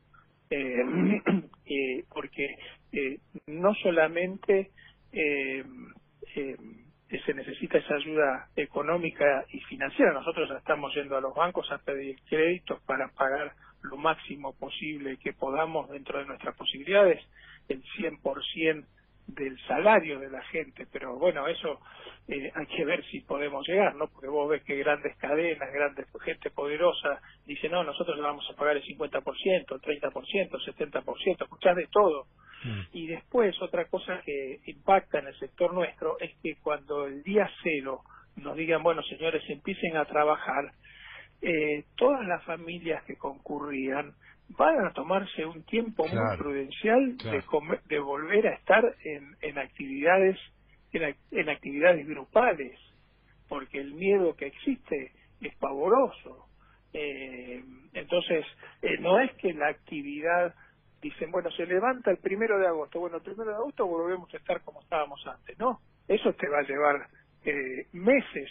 eh, 0.50 1.22
eh, 1.66 2.04
porque 2.12 2.56
eh, 2.92 3.18
no 3.46 3.74
solamente 3.74 4.70
eh, 5.12 5.64
eh, 6.36 6.56
se 7.24 7.34
necesita 7.34 7.78
esa 7.78 7.94
ayuda 7.94 8.48
económica 8.56 9.44
y 9.50 9.60
financiera, 9.60 10.12
nosotros 10.12 10.50
estamos 10.58 10.94
yendo 10.94 11.16
a 11.16 11.20
los 11.20 11.34
bancos 11.34 11.70
a 11.72 11.78
pedir 11.78 12.16
créditos 12.28 12.80
para 12.82 13.08
pagar 13.08 13.52
lo 13.82 13.96
máximo 13.96 14.54
posible 14.54 15.18
que 15.18 15.32
podamos 15.32 15.88
dentro 15.90 16.18
de 16.18 16.26
nuestras 16.26 16.56
posibilidades, 16.56 17.20
el 17.68 17.82
100% 17.98 18.86
del 19.28 19.58
salario 19.66 20.18
de 20.18 20.30
la 20.30 20.42
gente, 20.44 20.86
pero 20.90 21.18
bueno, 21.18 21.46
eso 21.46 21.80
eh, 22.26 22.50
hay 22.54 22.66
que 22.66 22.84
ver 22.84 23.04
si 23.06 23.20
podemos 23.20 23.66
llegar, 23.68 23.94
¿no? 23.94 24.08
Porque 24.08 24.26
vos 24.26 24.48
ves 24.48 24.64
que 24.64 24.76
grandes 24.76 25.16
cadenas, 25.18 25.72
grandes 25.72 26.06
gente 26.24 26.50
poderosa 26.50 27.20
dice, 27.46 27.68
no, 27.68 27.84
nosotros 27.84 28.16
le 28.16 28.22
vamos 28.22 28.48
a 28.50 28.56
pagar 28.56 28.76
el 28.76 28.82
50%, 28.82 29.14
el 29.14 30.02
30%, 30.02 30.14
el 30.34 30.74
70%, 30.74 31.42
escuchás 31.42 31.76
de 31.76 31.86
todo. 31.90 32.26
Mm. 32.64 32.80
Y 32.92 33.06
después 33.06 33.54
otra 33.62 33.84
cosa 33.84 34.20
que 34.24 34.60
impacta 34.66 35.20
en 35.20 35.28
el 35.28 35.38
sector 35.38 35.72
nuestro 35.72 36.18
es 36.18 36.32
que 36.42 36.56
cuando 36.56 37.06
el 37.06 37.22
día 37.22 37.48
cero 37.62 38.02
nos 38.36 38.56
digan, 38.56 38.82
bueno, 38.82 39.02
señores, 39.02 39.42
empiecen 39.48 39.96
a 39.96 40.04
trabajar, 40.04 40.72
eh, 41.40 41.84
todas 41.96 42.26
las 42.26 42.42
familias 42.44 43.02
que 43.04 43.16
concurrían 43.16 44.14
van 44.50 44.86
a 44.86 44.92
tomarse 44.92 45.44
un 45.44 45.62
tiempo 45.64 46.06
muy 46.06 46.36
prudencial 46.38 47.16
de, 47.18 47.42
de 47.88 47.98
volver 47.98 48.46
a 48.48 48.54
estar 48.54 48.84
en, 49.04 49.36
en 49.40 49.58
actividades 49.58 50.38
en, 50.92 51.48
actividades 51.48 52.06
grupales 52.06 52.78
porque 53.48 53.80
el 53.80 53.94
miedo 53.94 54.34
que 54.36 54.46
existe 54.46 55.12
es 55.40 55.54
pavoroso. 55.56 56.46
Eh, 56.92 57.62
entonces 57.92 58.44
eh, 58.82 58.96
no 59.00 59.20
es 59.20 59.30
que 59.34 59.52
la 59.52 59.68
actividad 59.68 60.54
dicen 61.02 61.30
bueno 61.30 61.50
se 61.50 61.66
levanta 61.66 62.10
el 62.10 62.16
primero 62.16 62.58
de 62.58 62.66
agosto 62.66 62.98
bueno 62.98 63.18
el 63.18 63.22
primero 63.22 63.50
de 63.50 63.56
agosto 63.56 63.86
volvemos 63.86 64.32
a 64.32 64.38
estar 64.38 64.62
como 64.62 64.80
estábamos 64.80 65.24
antes 65.26 65.58
no 65.58 65.80
eso 66.08 66.32
te 66.32 66.48
va 66.48 66.60
a 66.60 66.62
llevar 66.62 67.06
eh, 67.44 67.86
meses 67.92 68.50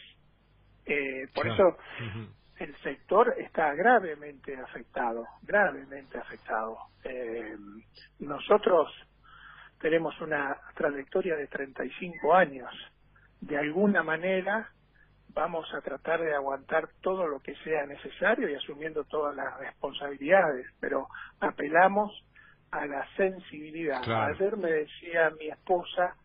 eh, 0.86 1.28
por 1.34 1.48
eso 1.48 1.78
el 2.60 2.76
sector 2.78 3.36
está 3.38 3.74
gravemente 3.74 4.56
afectado, 4.56 5.26
gravemente 5.44 6.18
afectado. 6.18 6.78
Eh, 7.04 7.56
nosotros 8.20 8.92
tenemos 9.80 10.20
una 10.22 10.58
trayectoria 10.76 11.36
de 11.36 11.48
35 11.48 12.34
años. 12.34 12.72
De 13.40 13.58
alguna 13.58 14.02
manera 14.04 14.70
vamos 15.38 15.72
a 15.76 15.82
tratar 15.82 16.20
de 16.22 16.34
aguantar 16.34 16.90
todo 17.02 17.28
lo 17.28 17.40
que 17.40 17.54
sea 17.58 17.86
necesario 17.86 18.50
y 18.50 18.56
asumiendo 18.56 19.04
todas 19.04 19.36
las 19.36 19.56
responsabilidades, 19.60 20.66
pero 20.80 21.08
apelamos 21.40 22.12
a 22.72 22.88
la 22.88 23.08
sensibilidad. 23.16 24.02
Ayer 24.10 24.58
me 24.58 24.72
decía 24.72 25.30
mi 25.40 25.48
esposa, 25.48 26.16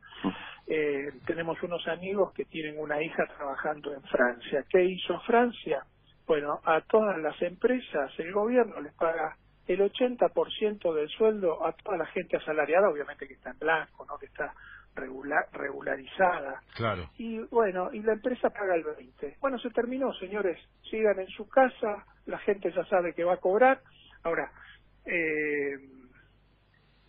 eh, 0.67 1.13
tenemos 1.27 1.63
unos 1.63 1.87
amigos 1.89 2.33
que 2.33 2.47
tienen 2.47 2.79
una 2.79 3.03
hija 3.03 3.27
trabajando 3.37 3.93
en 3.93 4.03
Francia. 4.05 4.65
¿Qué 4.71 4.83
hizo 4.83 5.21
Francia? 5.21 5.85
Bueno, 6.33 6.63
a 6.65 6.81
todas 6.81 7.19
las 7.19 7.43
empresas 7.43 8.11
el 8.19 8.33
gobierno 8.33 8.81
les 8.81 8.95
paga 8.95 9.37
el 9.67 9.81
80% 9.81 10.95
del 10.95 11.07
sueldo 11.11 11.63
a 11.63 11.73
toda 11.73 11.99
la 11.99 12.07
gente 12.07 12.39
asalariada, 12.39 12.89
obviamente 12.89 13.29
que 13.29 13.35
está 13.35 13.51
en 13.51 13.59
blanco, 13.59 14.07
¿no? 14.07 14.17
que 14.17 14.25
está 14.25 14.55
regular, 14.95 15.47
regularizada. 15.53 16.63
Claro. 16.75 17.11
Y 17.19 17.41
bueno, 17.51 17.91
y 17.93 18.01
la 18.01 18.15
empresa 18.15 18.49
paga 18.49 18.77
el 18.77 18.83
20. 18.83 19.37
Bueno, 19.43 19.59
se 19.59 19.69
terminó, 19.73 20.11
señores. 20.15 20.59
Sigan 20.89 21.21
en 21.21 21.29
su 21.29 21.47
casa, 21.51 22.07
la 22.25 22.39
gente 22.39 22.73
ya 22.73 22.87
sabe 22.87 23.13
que 23.13 23.25
va 23.25 23.35
a 23.35 23.37
cobrar. 23.37 23.83
Ahora, 24.23 24.51
eh, 25.05 25.77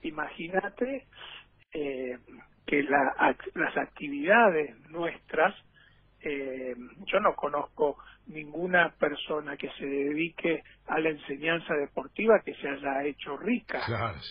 imagínate 0.02 1.08
eh, 1.72 2.20
que 2.66 2.84
la, 2.84 3.38
las 3.54 3.78
actividades 3.78 4.78
nuestras, 4.90 5.56
eh, 6.24 6.76
yo 7.06 7.20
no 7.20 7.36
conozco 7.36 7.98
ninguna 8.28 8.94
persona 8.98 9.58
que 9.58 9.70
se 9.78 9.86
dedique 9.86 10.64
a 10.88 11.00
la 11.00 11.10
enseñanza 11.10 11.74
deportiva 11.74 12.40
que 12.46 12.54
se 12.56 12.70
haya 12.70 13.04
hecho 13.04 13.36
rica. 13.38 13.82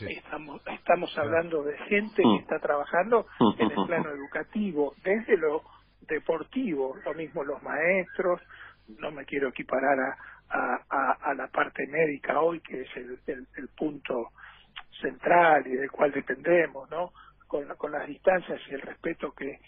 Estamos, 0.09 0.63
estamos 0.67 1.19
hablando 1.19 1.63
de 1.63 1.77
gente 1.89 2.23
que 2.23 2.29
mm. 2.29 2.41
está 2.41 2.59
trabajando 2.59 3.27
en 3.59 3.71
el 3.71 3.87
plano 3.87 4.11
educativo, 4.11 4.95
desde 5.05 5.37
lo 5.37 5.63
deportivo, 6.09 6.97
lo 7.05 7.15
mismo 7.15 7.45
los 7.45 7.63
maestros, 7.63 8.41
no 8.99 9.11
me 9.11 9.25
quiero 9.25 9.49
equiparar 9.49 9.99
a, 10.01 10.17
a, 10.89 11.13
a 11.31 11.35
la 11.35 11.49
parte 11.49 11.87
médica 11.87 12.41
hoy, 12.41 12.61
que 12.61 12.83
es 12.83 12.97
el, 12.97 13.19
el, 13.27 13.69
punto 13.77 14.31
central 15.01 15.67
y 15.67 15.77
del 15.77 15.91
cual 15.91 16.13
dependemos, 16.13 16.91
¿no? 16.91 17.13
Con, 17.47 17.67
con 17.77 17.93
las 17.93 18.07
distancias 18.07 18.61
y 18.71 18.75
el 18.75 18.81
respeto 18.81 19.33
que, 19.33 19.61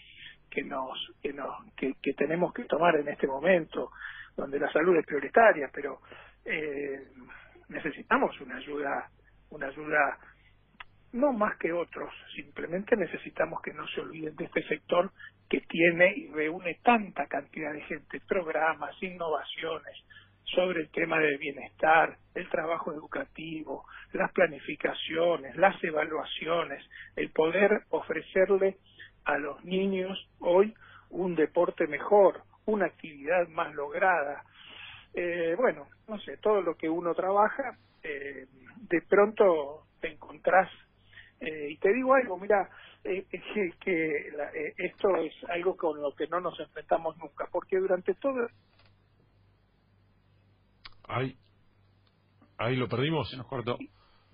que 0.55 0.63
nos 0.63 0.97
que 1.21 1.33
nos 1.33 1.53
que, 1.75 1.95
que 2.01 2.13
tenemos 2.13 2.53
que 2.53 2.63
tomar 2.63 2.95
en 2.95 3.09
este 3.09 3.27
momento 3.27 3.91
donde 4.37 4.59
la 4.59 4.71
salud 4.71 4.95
es 4.97 5.05
prioritaria, 5.05 5.69
pero 5.73 5.99
eh, 6.45 7.07
necesitamos 7.69 8.39
una 8.41 8.57
ayuda, 8.57 9.09
una 9.49 9.67
ayuda 9.67 10.17
no 11.13 11.31
más 11.31 11.57
que 11.57 11.71
otros, 11.71 12.13
simplemente 12.35 12.95
necesitamos 12.97 13.61
que 13.61 13.73
no 13.73 13.87
se 13.87 14.01
olviden 14.01 14.35
de 14.35 14.45
este 14.45 14.63
sector 14.63 15.11
que 15.49 15.61
tiene 15.61 16.13
y 16.15 16.27
reúne 16.27 16.79
tanta 16.83 17.27
cantidad 17.27 17.71
de 17.71 17.81
gente, 17.81 18.19
programas, 18.27 18.91
innovaciones 19.01 19.95
sobre 20.43 20.81
el 20.81 20.89
tema 20.89 21.17
del 21.19 21.37
bienestar, 21.37 22.17
el 22.33 22.49
trabajo 22.49 22.91
educativo, 22.91 23.85
las 24.13 24.31
planificaciones, 24.31 25.55
las 25.55 25.81
evaluaciones, 25.83 26.85
el 27.15 27.31
poder 27.31 27.83
ofrecerle 27.89 28.77
a 29.25 29.37
los 29.37 29.63
niños 29.65 30.29
hoy 30.39 30.73
un 31.09 31.35
deporte 31.35 31.87
mejor, 31.87 32.43
una 32.65 32.85
actividad 32.85 33.47
más 33.49 33.73
lograda. 33.73 34.43
Eh, 35.13 35.55
bueno, 35.57 35.87
no 36.07 36.19
sé, 36.19 36.37
todo 36.37 36.61
lo 36.61 36.75
que 36.75 36.89
uno 36.89 37.13
trabaja, 37.13 37.77
eh, 38.03 38.47
de 38.77 39.01
pronto 39.01 39.85
te 39.99 40.11
encontrás. 40.11 40.69
Eh, 41.39 41.69
y 41.71 41.77
te 41.77 41.93
digo 41.93 42.13
algo, 42.13 42.37
mira, 42.37 42.69
eh, 43.03 43.25
que, 43.31 43.73
que 43.79 44.31
esto 44.77 45.15
es 45.17 45.33
algo 45.49 45.75
con 45.75 46.01
lo 46.01 46.13
que 46.15 46.27
no 46.27 46.39
nos 46.39 46.59
enfrentamos 46.59 47.17
nunca, 47.17 47.47
porque 47.51 47.77
durante 47.77 48.13
todo... 48.15 48.47
Ahí, 51.07 51.37
ahí 52.57 52.75
lo 52.75 52.87
perdimos. 52.87 53.29
Se 53.29 53.37
nos 53.37 53.47
cortó. 53.47 53.77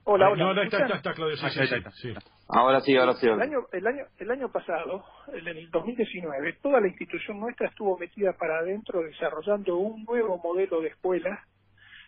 Hola, 0.03 0.29
hola. 0.29 0.53
No, 0.53 0.61
está, 0.63 0.79
está, 0.79 0.95
está, 0.95 1.13
Claudio. 1.13 1.37
Sí, 1.37 1.47
sí, 1.93 2.13
Ahora 2.47 2.81
sí, 2.81 2.95
ahora 2.97 3.13
sí. 3.13 3.27
El 3.27 3.41
año, 3.41 3.59
el 3.71 3.87
año, 3.87 4.05
el 4.17 4.31
año 4.31 4.51
pasado, 4.51 5.05
en 5.33 5.47
el 5.47 5.69
2019, 5.69 6.53
toda 6.61 6.81
la 6.81 6.87
institución 6.87 7.39
nuestra 7.39 7.67
estuvo 7.67 7.97
metida 7.97 8.33
para 8.33 8.59
adentro 8.59 9.01
desarrollando 9.01 9.77
un 9.77 10.03
nuevo 10.03 10.37
modelo 10.39 10.81
de 10.81 10.89
escuela 10.89 11.45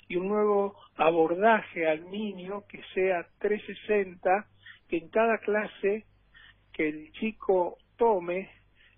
y 0.07 0.15
un 0.15 0.27
nuevo 0.27 0.75
abordaje 0.97 1.87
al 1.87 2.09
niño 2.09 2.63
que 2.67 2.81
sea 2.93 3.27
360, 3.39 4.47
que 4.89 4.97
en 4.97 5.09
cada 5.09 5.37
clase 5.37 6.05
que 6.73 6.89
el 6.89 7.11
chico 7.13 7.77
tome 7.97 8.49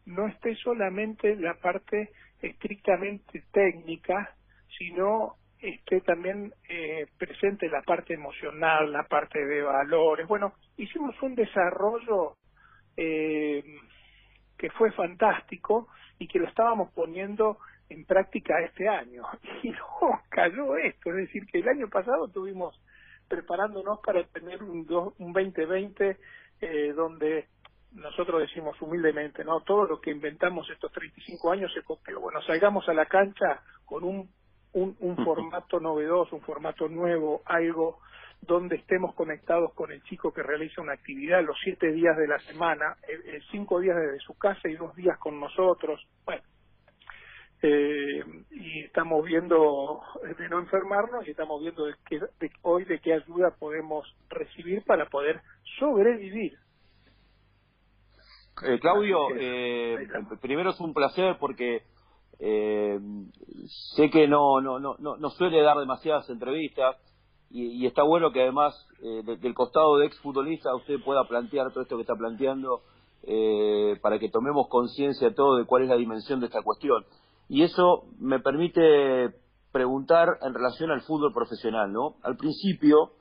no 0.06 0.28
esté 0.28 0.56
solamente 0.56 1.36
la 1.36 1.56
parte 1.56 2.12
estrictamente 2.42 3.44
técnica, 3.52 4.36
sino 4.78 5.36
esté 5.70 6.02
también 6.02 6.54
eh, 6.70 7.08
presente 7.18 7.70
la 7.70 7.82
parte 7.82 8.14
emocional, 8.14 8.92
la 8.92 9.04
parte 9.04 9.44
de 9.46 9.62
valores. 9.62 10.28
Bueno, 10.28 10.54
hicimos 10.78 11.16
un 11.22 11.36
desarrollo 11.36 12.36
eh, 12.98 13.64
que 14.58 14.70
fue 14.72 14.92
fantástico 14.92 15.88
y 16.20 16.28
que 16.28 16.40
lo 16.40 16.48
estábamos 16.48 16.92
poniendo 16.94 17.58
en 17.90 18.06
práctica 18.06 18.62
este 18.62 18.88
año. 18.88 19.24
Y 19.64 19.72
luego 19.72 20.22
cayó 20.30 20.78
esto, 20.78 21.10
es 21.10 21.16
decir, 21.16 21.46
que 21.48 21.60
el 21.60 21.68
año 21.68 21.90
pasado 21.90 22.28
tuvimos 22.28 22.80
preparándonos 23.28 24.00
para 24.02 24.24
tener 24.28 24.62
un, 24.62 24.86
un 25.18 25.34
2020 25.34 26.18
eh, 26.62 26.94
donde 26.96 27.48
nosotros 27.94 28.42
decimos 28.42 28.80
humildemente, 28.82 29.44
¿no? 29.44 29.62
Todo 29.62 29.86
lo 29.86 30.00
que 30.00 30.12
inventamos 30.12 30.70
estos 30.70 30.92
35 30.92 31.52
años 31.52 31.74
se 31.74 31.82
copió. 31.82 32.20
Bueno, 32.20 32.42
salgamos 32.44 32.88
a 32.90 32.94
la 32.94 33.06
cancha 33.06 33.62
con 33.86 34.04
un, 34.04 34.30
un, 34.76 34.96
un 35.00 35.16
formato 35.24 35.80
novedoso, 35.80 36.36
un 36.36 36.42
formato 36.42 36.88
nuevo, 36.90 37.42
algo 37.46 38.00
donde 38.42 38.76
estemos 38.76 39.16
conectados 39.16 39.74
con 39.74 39.92
el 39.92 40.04
chico 40.04 40.34
que 40.34 40.44
realiza 40.44 40.82
una 40.82 40.94
actividad 40.94 41.44
los 41.44 41.58
siete 41.64 41.92
días 41.94 42.16
de 42.18 42.28
la 42.28 42.40
semana, 42.40 42.98
eh, 43.08 43.20
eh, 43.26 43.40
cinco 43.52 43.80
días 43.80 43.96
desde 43.96 44.20
su 44.20 44.38
casa 44.38 44.68
y 44.68 44.76
dos 44.76 44.94
días 44.96 45.18
con 45.18 45.40
nosotros. 45.40 46.06
Bueno, 46.26 46.44
eh, 47.62 48.22
y 48.52 48.84
estamos 48.84 49.24
viendo 49.24 50.02
de 50.38 50.50
no 50.50 50.60
enfermarnos 50.60 51.26
y 51.26 51.32
estamos 51.32 51.62
viendo 51.62 51.86
de, 51.86 51.94
qué, 52.06 52.20
de 52.20 52.52
hoy 52.62 52.84
de 52.84 53.00
qué 53.00 53.14
ayuda 53.14 53.56
podemos 53.58 54.14
recibir 54.30 54.84
para 54.84 55.08
poder 55.08 55.42
sobrevivir. 55.80 56.58
Eh, 58.64 58.80
Claudio, 58.80 59.30
eh, 59.38 60.08
primero 60.42 60.72
es 60.72 60.80
un 60.82 60.94
placer 60.94 61.38
porque 61.40 61.84
eh, 62.40 63.00
sé 63.96 64.10
que 64.10 64.28
no, 64.28 64.62
no, 64.62 64.80
no, 64.80 64.96
no, 64.98 65.30
suele 65.32 65.62
dar 65.62 65.78
demasiadas 65.78 66.30
entrevistas 66.30 66.98
y, 67.50 67.86
está 67.86 68.04
bueno 68.04 68.32
que 68.32 68.42
además 68.42 68.76
eh, 69.02 69.24
del 69.40 69.54
costado 69.54 69.98
de 69.98 70.08
exfutbolista 70.08 70.76
usted 70.76 71.02
pueda 71.04 71.24
plantear 71.26 71.72
todo 71.72 71.84
esto 71.84 71.96
que 71.96 72.02
está 72.02 72.16
planteando 72.16 72.82
eh, 73.24 73.98
para 74.02 74.20
que 74.20 74.30
tomemos 74.30 74.68
conciencia 74.68 75.34
todo 75.34 75.56
de 75.58 75.66
cuál 75.66 75.84
es 75.84 75.90
la 75.90 75.96
dimensión 75.96 76.40
de 76.40 76.48
esta 76.48 76.62
cuestión. 76.62 77.06
Y 77.48 77.64
eso 77.64 78.06
me 78.20 78.40
permite 78.40 79.36
preguntar 79.72 80.28
en 80.42 80.54
relación 80.54 80.92
al 80.92 81.02
fútbol 81.02 81.34
profesional, 81.34 81.92
¿no? 81.92 82.16
Al 82.24 82.36
principio 82.38 83.12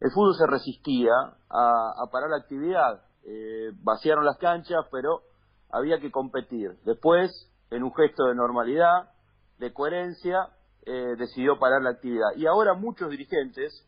el 0.00 0.10
fútbol 0.10 0.34
se 0.34 0.46
resistía 0.46 1.12
a, 1.50 1.92
a 2.02 2.10
parar 2.10 2.30
la 2.30 2.38
actividad 2.38 3.06
eh, 3.28 3.72
vaciaron 3.82 4.24
las 4.24 4.38
canchas, 4.38 4.86
pero 4.92 5.22
había 5.70 5.98
que 5.98 6.12
competir. 6.12 6.76
Después, 6.84 7.50
en 7.70 7.82
un 7.82 7.94
gesto 7.94 8.26
de 8.26 8.34
normalidad, 8.34 9.10
de 9.58 9.72
coherencia, 9.72 10.48
eh, 10.84 11.16
decidió 11.18 11.58
parar 11.58 11.82
la 11.82 11.90
actividad. 11.90 12.28
Y 12.36 12.46
ahora 12.46 12.74
muchos 12.74 13.10
dirigentes 13.10 13.86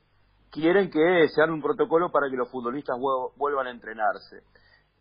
quieren 0.51 0.91
que 0.91 1.29
se 1.29 1.43
haga 1.43 1.53
un 1.53 1.63
protocolo 1.63 2.11
para 2.11 2.29
que 2.31 2.37
los 2.37 2.51
futbolistas 2.51 2.97
vuelvan 3.37 3.67
a 3.67 3.71
entrenarse. 3.71 4.43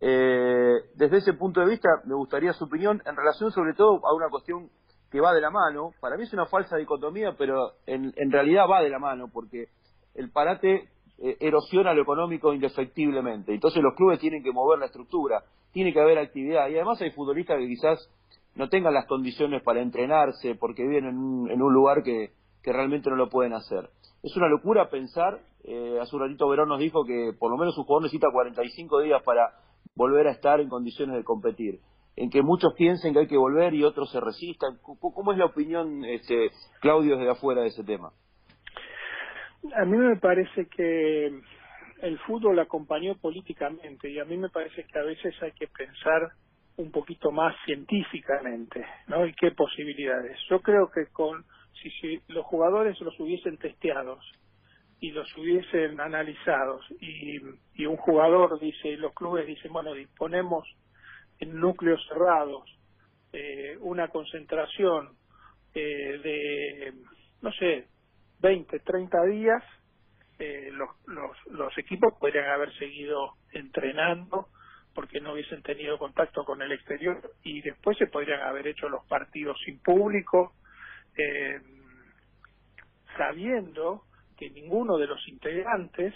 Eh, 0.00 0.76
desde 0.94 1.16
ese 1.16 1.32
punto 1.32 1.60
de 1.60 1.66
vista, 1.66 1.88
me 2.04 2.14
gustaría 2.14 2.52
su 2.52 2.64
opinión 2.64 3.02
en 3.04 3.16
relación 3.16 3.50
sobre 3.50 3.74
todo 3.74 4.00
a 4.06 4.14
una 4.14 4.28
cuestión 4.28 4.70
que 5.10 5.20
va 5.20 5.32
de 5.32 5.40
la 5.40 5.50
mano. 5.50 5.92
Para 6.00 6.16
mí 6.16 6.24
es 6.24 6.32
una 6.32 6.46
falsa 6.46 6.76
dicotomía, 6.76 7.34
pero 7.36 7.72
en, 7.86 8.12
en 8.16 8.30
realidad 8.30 8.64
va 8.70 8.82
de 8.82 8.90
la 8.90 8.98
mano, 8.98 9.28
porque 9.32 9.68
el 10.14 10.30
parate 10.30 10.88
eh, 11.20 11.36
erosiona 11.40 11.94
lo 11.94 12.02
económico 12.02 12.52
indefectiblemente. 12.52 13.52
Entonces 13.52 13.82
los 13.82 13.94
clubes 13.96 14.20
tienen 14.20 14.42
que 14.42 14.52
mover 14.52 14.78
la 14.78 14.86
estructura, 14.86 15.42
tiene 15.72 15.92
que 15.92 16.00
haber 16.00 16.18
actividad 16.18 16.68
y 16.68 16.76
además 16.76 17.00
hay 17.02 17.10
futbolistas 17.10 17.58
que 17.58 17.66
quizás 17.66 18.10
no 18.58 18.68
tengan 18.68 18.92
las 18.92 19.06
condiciones 19.06 19.62
para 19.62 19.80
entrenarse 19.80 20.56
porque 20.56 20.82
viven 20.82 21.06
en 21.06 21.62
un, 21.62 21.72
lugar 21.72 22.02
que, 22.02 22.32
realmente 22.64 23.08
no 23.08 23.16
lo 23.16 23.30
pueden 23.30 23.54
hacer. 23.54 23.88
Es 24.22 24.36
una 24.36 24.48
locura 24.48 24.90
pensar, 24.90 25.40
eh, 25.64 25.98
hace 26.02 26.14
un 26.14 26.22
ratito 26.22 26.46
Verón 26.48 26.68
nos 26.68 26.80
dijo 26.80 27.04
que 27.06 27.32
por 27.38 27.50
lo 27.50 27.56
menos 27.56 27.78
un 27.78 27.84
jugador 27.84 28.02
necesita 28.02 28.28
45 28.30 29.00
días 29.00 29.22
para 29.22 29.54
volver 29.94 30.26
a 30.26 30.32
estar 30.32 30.60
en 30.60 30.68
condiciones 30.68 31.16
de 31.16 31.24
competir 31.24 31.80
en 32.16 32.30
que 32.30 32.42
muchos 32.42 32.74
piensen 32.74 33.12
que 33.12 33.20
hay 33.20 33.26
que 33.28 33.36
volver 33.36 33.74
y 33.74 33.84
otros 33.84 34.10
se 34.10 34.20
resistan. 34.20 34.78
¿Cómo 34.82 35.32
es 35.32 35.38
la 35.38 35.44
opinión, 35.44 36.04
este, 36.04 36.50
Claudio, 36.80 37.16
desde 37.16 37.30
afuera 37.30 37.62
de 37.62 37.68
ese 37.68 37.84
tema? 37.84 38.10
A 39.76 39.84
mí 39.84 39.96
me 39.96 40.16
parece 40.16 40.66
que 40.66 41.26
el 42.02 42.18
fútbol 42.26 42.58
acompañó 42.58 43.14
políticamente 43.18 44.10
y 44.10 44.18
a 44.18 44.24
mí 44.24 44.36
me 44.36 44.48
parece 44.48 44.84
que 44.84 44.98
a 44.98 45.02
veces 45.02 45.32
hay 45.42 45.52
que 45.52 45.68
pensar 45.68 46.32
un 46.78 46.90
poquito 46.90 47.30
más 47.30 47.54
científicamente, 47.64 48.84
¿no? 49.06 49.26
Y 49.26 49.34
qué 49.34 49.50
posibilidades. 49.52 50.38
Yo 50.48 50.60
creo 50.60 50.90
que 50.90 51.06
con 51.12 51.44
si, 51.82 52.20
los 52.28 52.44
jugadores 52.46 53.00
los 53.00 53.18
hubiesen 53.20 53.58
testeados 53.58 54.24
y 55.00 55.12
los 55.12 55.28
hubiesen 55.36 56.00
analizados 56.00 56.84
y, 57.00 57.36
y 57.74 57.86
un 57.86 57.96
jugador 57.96 58.58
dice 58.58 58.88
y 58.88 58.96
los 58.96 59.14
clubes 59.14 59.46
dicen 59.46 59.72
bueno 59.72 59.94
disponemos 59.94 60.68
en 61.38 61.54
núcleos 61.60 62.04
cerrados 62.08 62.68
eh, 63.32 63.76
una 63.80 64.08
concentración 64.08 65.10
eh, 65.72 66.18
de 66.18 66.94
no 67.42 67.52
sé 67.52 67.86
20, 68.40 68.78
30 68.80 69.24
días, 69.24 69.62
eh, 70.38 70.70
los, 70.72 70.90
los, 71.06 71.36
los 71.50 71.76
equipos 71.76 72.14
podrían 72.18 72.48
haber 72.50 72.72
seguido 72.78 73.34
entrenando 73.52 74.48
porque 74.98 75.20
no 75.20 75.34
hubiesen 75.34 75.62
tenido 75.62 75.96
contacto 75.96 76.44
con 76.44 76.60
el 76.60 76.72
exterior 76.72 77.22
y 77.44 77.62
después 77.62 77.96
se 77.98 78.08
podrían 78.08 78.40
haber 78.40 78.66
hecho 78.66 78.88
los 78.88 79.06
partidos 79.06 79.56
sin 79.64 79.78
público, 79.78 80.54
eh, 81.16 81.60
sabiendo 83.16 84.02
que 84.36 84.50
ninguno 84.50 84.98
de 84.98 85.06
los 85.06 85.20
integrantes 85.28 86.12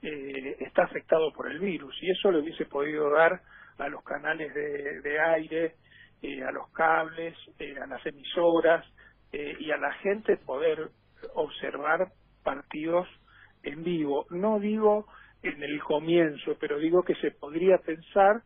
eh, 0.00 0.56
está 0.60 0.84
afectado 0.84 1.34
por 1.34 1.52
el 1.52 1.58
virus 1.58 1.94
y 2.00 2.12
eso 2.12 2.30
le 2.30 2.38
hubiese 2.38 2.64
podido 2.64 3.10
dar 3.10 3.42
a 3.76 3.88
los 3.88 4.02
canales 4.02 4.54
de, 4.54 5.20
aire, 5.20 5.74
eh, 6.22 6.42
a 6.44 6.50
los 6.50 6.70
cables, 6.70 7.36
eh, 7.58 7.76
a 7.78 7.86
las 7.86 8.06
emisoras 8.06 8.86
eh, 9.32 9.54
y 9.60 9.70
a 9.70 9.76
la 9.76 9.92
gente 9.96 10.38
poder 10.38 10.88
observar 11.34 12.08
partidos 12.42 13.06
en 13.64 13.84
vivo. 13.84 14.24
No 14.30 14.60
digo 14.60 15.08
en 15.44 15.62
el 15.62 15.80
comienzo, 15.82 16.56
pero 16.58 16.78
digo 16.78 17.02
que 17.02 17.14
se 17.16 17.30
podría 17.32 17.78
pensar, 17.78 18.42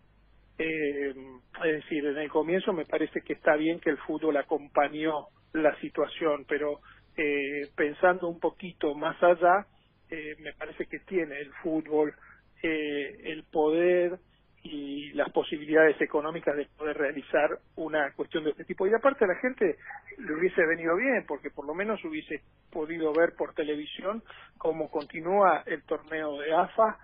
eh, 0.59 1.15
es 1.65 1.73
decir, 1.73 2.05
en 2.05 2.19
el 2.19 2.29
comienzo 2.29 2.73
me 2.73 2.85
parece 2.85 3.21
que 3.23 3.35
está 3.35 3.57
bien 3.57 3.81
que 3.81 3.91
el 3.91 3.99
fútbol 3.99 4.37
acompañó 4.37 5.29
la 5.53 5.79
situación, 5.81 6.45
pero 6.49 6.81
eh, 7.17 7.69
pensando 7.77 8.29
un 8.29 8.41
poquito 8.41 8.95
más 8.95 9.21
allá, 9.23 9.67
eh, 10.11 10.35
me 10.41 10.53
parece 10.55 10.87
que 10.87 10.99
tiene 11.01 11.39
el 11.39 11.53
fútbol 11.63 12.13
eh, 12.63 13.17
el 13.25 13.45
poder 13.45 14.19
y 14.62 15.12
las 15.12 15.31
posibilidades 15.31 16.01
económicas 16.01 16.57
de 16.57 16.66
poder 16.77 16.97
realizar 16.97 17.59
una 17.77 18.12
cuestión 18.12 18.44
de 18.44 18.51
este 18.51 18.64
tipo. 18.64 18.87
Y 18.87 18.94
aparte 18.94 19.25
a 19.25 19.29
la 19.29 19.37
gente 19.37 19.79
le 20.18 20.35
hubiese 20.35 20.64
venido 20.66 20.97
bien, 20.97 21.25
porque 21.27 21.51
por 21.51 21.66
lo 21.66 21.75
menos 21.75 22.05
hubiese 22.05 22.42
podido 22.71 23.12
ver 23.12 23.35
por 23.37 23.55
televisión 23.55 24.23
cómo 24.59 24.90
continúa 24.90 25.62
el 25.66 25.83
torneo 25.85 26.38
de 26.40 26.53
AFA 26.53 26.99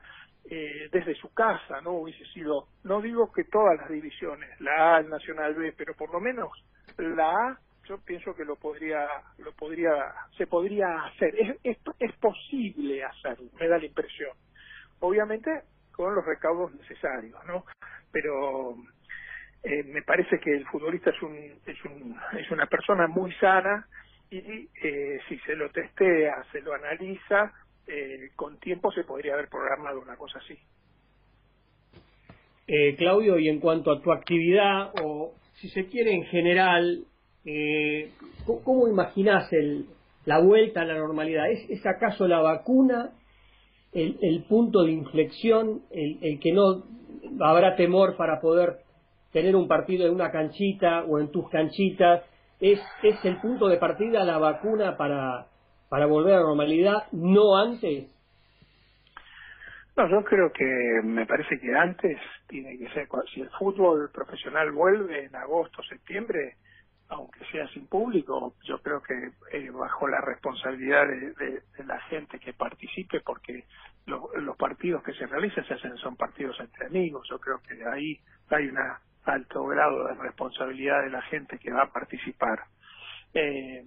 eh, 0.51 0.89
desde 0.93 1.15
su 1.15 1.33
casa, 1.33 1.81
¿no? 1.81 1.93
Hubiese 1.93 2.25
sido, 2.27 2.69
no 2.83 3.01
digo 3.01 3.33
que 3.33 3.45
todas 3.45 3.79
las 3.79 3.89
divisiones, 3.89 4.61
la 4.61 4.97
A, 4.97 5.01
el 5.01 5.09
Nacional 5.09 5.55
B, 5.55 5.73
pero 5.77 5.95
por 5.95 6.13
lo 6.13 6.21
menos 6.21 6.51
la 6.99 7.31
A, 7.31 7.59
yo 7.89 7.99
pienso 7.99 8.35
que 8.35 8.45
lo 8.45 8.57
podría, 8.57 9.07
lo 9.39 9.53
podría, 9.53 9.93
se 10.37 10.47
podría 10.47 11.05
hacer. 11.05 11.35
Es, 11.39 11.57
es, 11.63 11.79
es 11.99 12.13
posible 12.17 13.05
hacerlo, 13.05 13.49
me 13.59 13.69
da 13.69 13.79
la 13.79 13.87
impresión. 13.87 14.37
Obviamente 15.01 15.63
con 15.95 16.15
los 16.15 16.25
recaudos 16.25 16.75
necesarios, 16.75 17.39
¿no? 17.47 17.65
Pero 18.11 18.77
eh, 19.63 19.83
me 19.85 20.03
parece 20.03 20.39
que 20.39 20.53
el 20.53 20.67
futbolista 20.67 21.11
es, 21.11 21.23
un, 21.23 21.37
es, 21.37 21.85
un, 21.85 22.17
es 22.39 22.51
una 22.51 22.67
persona 22.67 23.07
muy 23.07 23.33
sana 23.35 23.87
y 24.31 24.69
eh, 24.83 25.21
si 25.29 25.39
se 25.41 25.55
lo 25.55 25.71
testea, 25.71 26.45
se 26.53 26.61
lo 26.61 26.75
analiza, 26.75 27.53
eh, 27.87 28.31
con 28.35 28.59
tiempo 28.59 28.91
se 28.93 29.05
podría 29.05 29.35
haber 29.35 29.49
programado 29.49 30.01
una 30.01 30.17
cosa 30.17 30.39
así. 30.39 30.59
Eh, 32.67 32.97
Claudio, 32.97 33.39
y 33.39 33.49
en 33.49 33.61
cuanto 33.61 33.93
a 33.93 34.01
tu 34.01 34.11
actividad, 34.11 34.93
o 35.03 35.35
si 35.55 35.69
se 35.69 35.87
quiere 35.87 36.13
en 36.13 36.25
general, 36.25 37.05
eh, 37.45 38.11
¿cómo 38.47 38.89
imaginas 38.89 39.53
el, 39.53 39.87
la 40.25 40.39
vuelta 40.39 40.81
a 40.81 40.87
la 40.87 40.95
normalidad? 40.95 41.51
¿Es, 41.51 41.69
¿Es 41.69 41.87
acaso 41.87 42.27
la 42.27 42.41
vacuna 42.41 43.13
el, 43.95 44.19
el 44.21 44.45
punto 44.45 44.83
de 44.83 44.93
inflexión, 44.93 45.83
el, 45.91 46.19
el, 46.21 46.41
que 46.41 46.53
no 46.53 46.85
habrá 47.41 47.77
temor 47.77 48.17
para 48.17 48.41
poder 48.41 48.79
tener 49.33 49.57
un 49.57 49.69
partido 49.69 50.07
en 50.07 50.15
una 50.15 50.31
canchita 50.31 51.05
o 51.05 51.19
en 51.19 51.31
tus 51.31 51.49
canchitas, 51.49 52.23
es, 52.61 52.81
es 53.03 53.25
el 53.25 53.41
punto 53.41 53.69
de 53.69 53.79
partida 53.79 54.25
la 54.25 54.39
vacuna 54.39 54.97
para, 54.97 55.47
para 55.89 56.07
volver 56.07 56.35
a 56.35 56.39
la 56.39 56.47
normalidad, 56.47 57.05
no 57.13 57.57
antes. 57.57 58.11
No, 59.97 60.09
yo 60.09 60.25
creo 60.25 60.51
que 60.53 60.65
me 61.05 61.25
parece 61.25 61.59
que 61.61 61.73
antes 61.73 62.19
tiene 62.49 62.77
que 62.79 62.89
ser, 62.91 63.07
si 63.33 63.41
el 63.41 63.51
fútbol 63.51 64.11
profesional 64.13 64.73
vuelve 64.73 65.27
en 65.27 65.37
agosto, 65.37 65.83
septiembre, 65.85 66.57
público, 67.95 68.57
yo 68.65 68.83
creo 68.83 69.01
que 69.01 69.15
eh, 69.53 69.71
bajo 69.71 70.09
la 70.09 70.21
responsabilidad 70.21 71.07
de, 71.07 71.63
la 71.85 72.01
gente 72.11 72.41
que 72.41 72.53
participe, 72.53 73.21
porque 73.21 73.67
los 74.07 74.57
partidos 74.57 75.01
que 75.05 75.13
se 75.13 75.29
realizan 75.29 75.65
se 75.65 75.75
hacen 75.75 75.97
son 75.99 76.17
partidos 76.17 76.59
entre 76.59 76.87
amigos, 76.87 77.25
yo 77.31 77.39
creo 77.39 77.61
que 77.63 77.87
ahí 77.87 78.19
hay 78.51 78.67
un 78.67 78.79
alto 79.27 79.65
grado 79.67 80.09
de 80.09 80.15
responsabilidad 80.15 81.05
de 81.05 81.11
la 81.11 81.23
gente 81.23 81.57
que 81.61 81.71
va 81.71 81.85
a 81.85 81.93
participar. 81.93 82.65
Eh, 83.33 83.85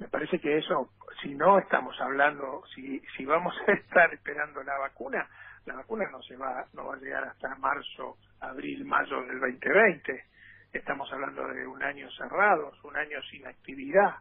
me 0.00 0.08
parece 0.08 0.40
que 0.40 0.58
eso, 0.58 0.90
si 1.22 1.36
no 1.36 1.60
estamos 1.60 1.94
hablando, 2.00 2.64
si, 2.74 2.98
si 3.16 3.24
vamos 3.24 3.54
a 3.68 3.72
estar 3.74 4.12
esperando 4.12 4.60
la 4.64 4.76
vacuna, 4.76 5.24
la 5.66 5.76
vacuna 5.76 6.10
no 6.10 6.20
se 6.22 6.36
va, 6.36 6.66
no 6.72 6.86
va 6.86 6.96
a 6.96 6.98
llegar 6.98 7.22
hasta 7.22 7.54
marzo, 7.54 8.16
abril, 8.40 8.84
mayo 8.84 9.22
del 9.22 9.38
2020 9.38 10.37
estamos 10.72 11.10
hablando 11.12 11.46
de 11.48 11.66
un 11.66 11.82
año 11.82 12.10
cerrado, 12.12 12.72
un 12.84 12.96
año 12.96 13.20
sin 13.30 13.46
actividad. 13.46 14.16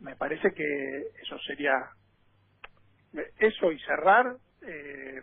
Me 0.00 0.16
parece 0.16 0.52
que 0.52 1.02
eso 1.22 1.38
sería, 1.40 1.72
eso 3.38 3.70
y 3.70 3.78
cerrar, 3.80 4.36
eh, 4.62 5.22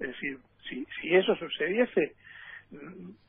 es 0.00 0.08
decir, 0.08 0.38
si, 0.68 0.86
si 1.00 1.14
eso 1.14 1.34
sucediese, 1.36 2.14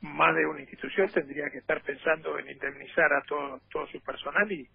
más 0.02 0.36
de 0.36 0.46
una 0.46 0.60
institución 0.60 1.10
tendría 1.10 1.48
que 1.50 1.58
estar 1.58 1.82
pensando 1.82 2.38
en 2.38 2.50
indemnizar 2.50 3.10
a 3.12 3.22
todo, 3.22 3.60
todo 3.72 3.86
su 3.86 4.00
personal 4.02 4.50
y, 4.52 4.68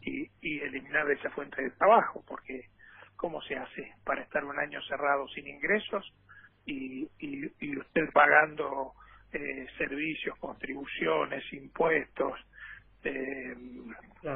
y, 0.00 0.60
eliminar 0.60 1.10
esa 1.10 1.30
fuente 1.30 1.60
de 1.60 1.70
trabajo, 1.70 2.24
porque 2.26 2.66
¿cómo 3.16 3.42
se 3.42 3.56
hace 3.56 3.94
para 4.04 4.22
estar 4.22 4.44
un 4.44 4.58
año 4.58 4.80
cerrado 4.82 5.26
sin 5.28 5.48
ingresos 5.48 6.12
y, 6.66 7.08
y, 7.18 7.50
y 7.58 7.76
usted 7.76 8.10
pagando 8.12 8.92
eh, 9.32 9.66
servicios, 9.78 10.36
contribuciones, 10.38 11.44
impuestos, 11.52 12.38
eh, 13.04 13.54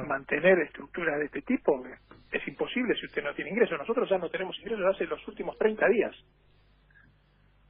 mantener 0.07 0.59
estructuras 0.59 1.19
de 1.19 1.25
este 1.25 1.41
tipo 1.43 1.83
es 2.31 2.47
imposible 2.47 2.95
si 2.95 3.05
usted 3.05 3.23
no 3.23 3.33
tiene 3.33 3.51
ingresos. 3.51 3.77
Nosotros 3.77 4.09
ya 4.09 4.17
no 4.17 4.29
tenemos 4.29 4.57
ingresos 4.59 4.85
hace 4.93 5.05
los 5.05 5.25
últimos 5.27 5.57
30 5.57 5.87
días. 5.89 6.15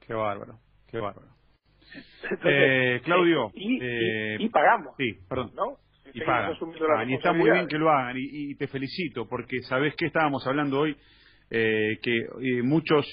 Qué 0.06 0.14
bárbaro, 0.14 0.58
qué 0.90 0.98
bárbaro. 0.98 1.28
eh, 2.44 3.00
Claudio. 3.04 3.52
Eh, 3.54 4.36
y, 4.40 4.48
pagamos. 4.48 4.94
Sí, 4.96 5.18
perdón. 5.28 5.52
¿no? 5.54 5.76
Y, 6.12 6.22
pagan. 6.22 6.56
y 7.08 7.14
está 7.14 7.32
muy 7.34 7.50
bien 7.50 7.68
que 7.68 7.76
lo 7.76 7.90
hagan. 7.90 8.16
Y, 8.16 8.50
y 8.50 8.54
te 8.56 8.66
felicito, 8.66 9.28
porque 9.28 9.60
sabes 9.68 9.94
que 9.94 10.06
estábamos 10.06 10.46
hablando 10.46 10.80
hoy, 10.80 10.96
eh, 11.50 11.98
que 12.02 12.62
muchos 12.62 13.06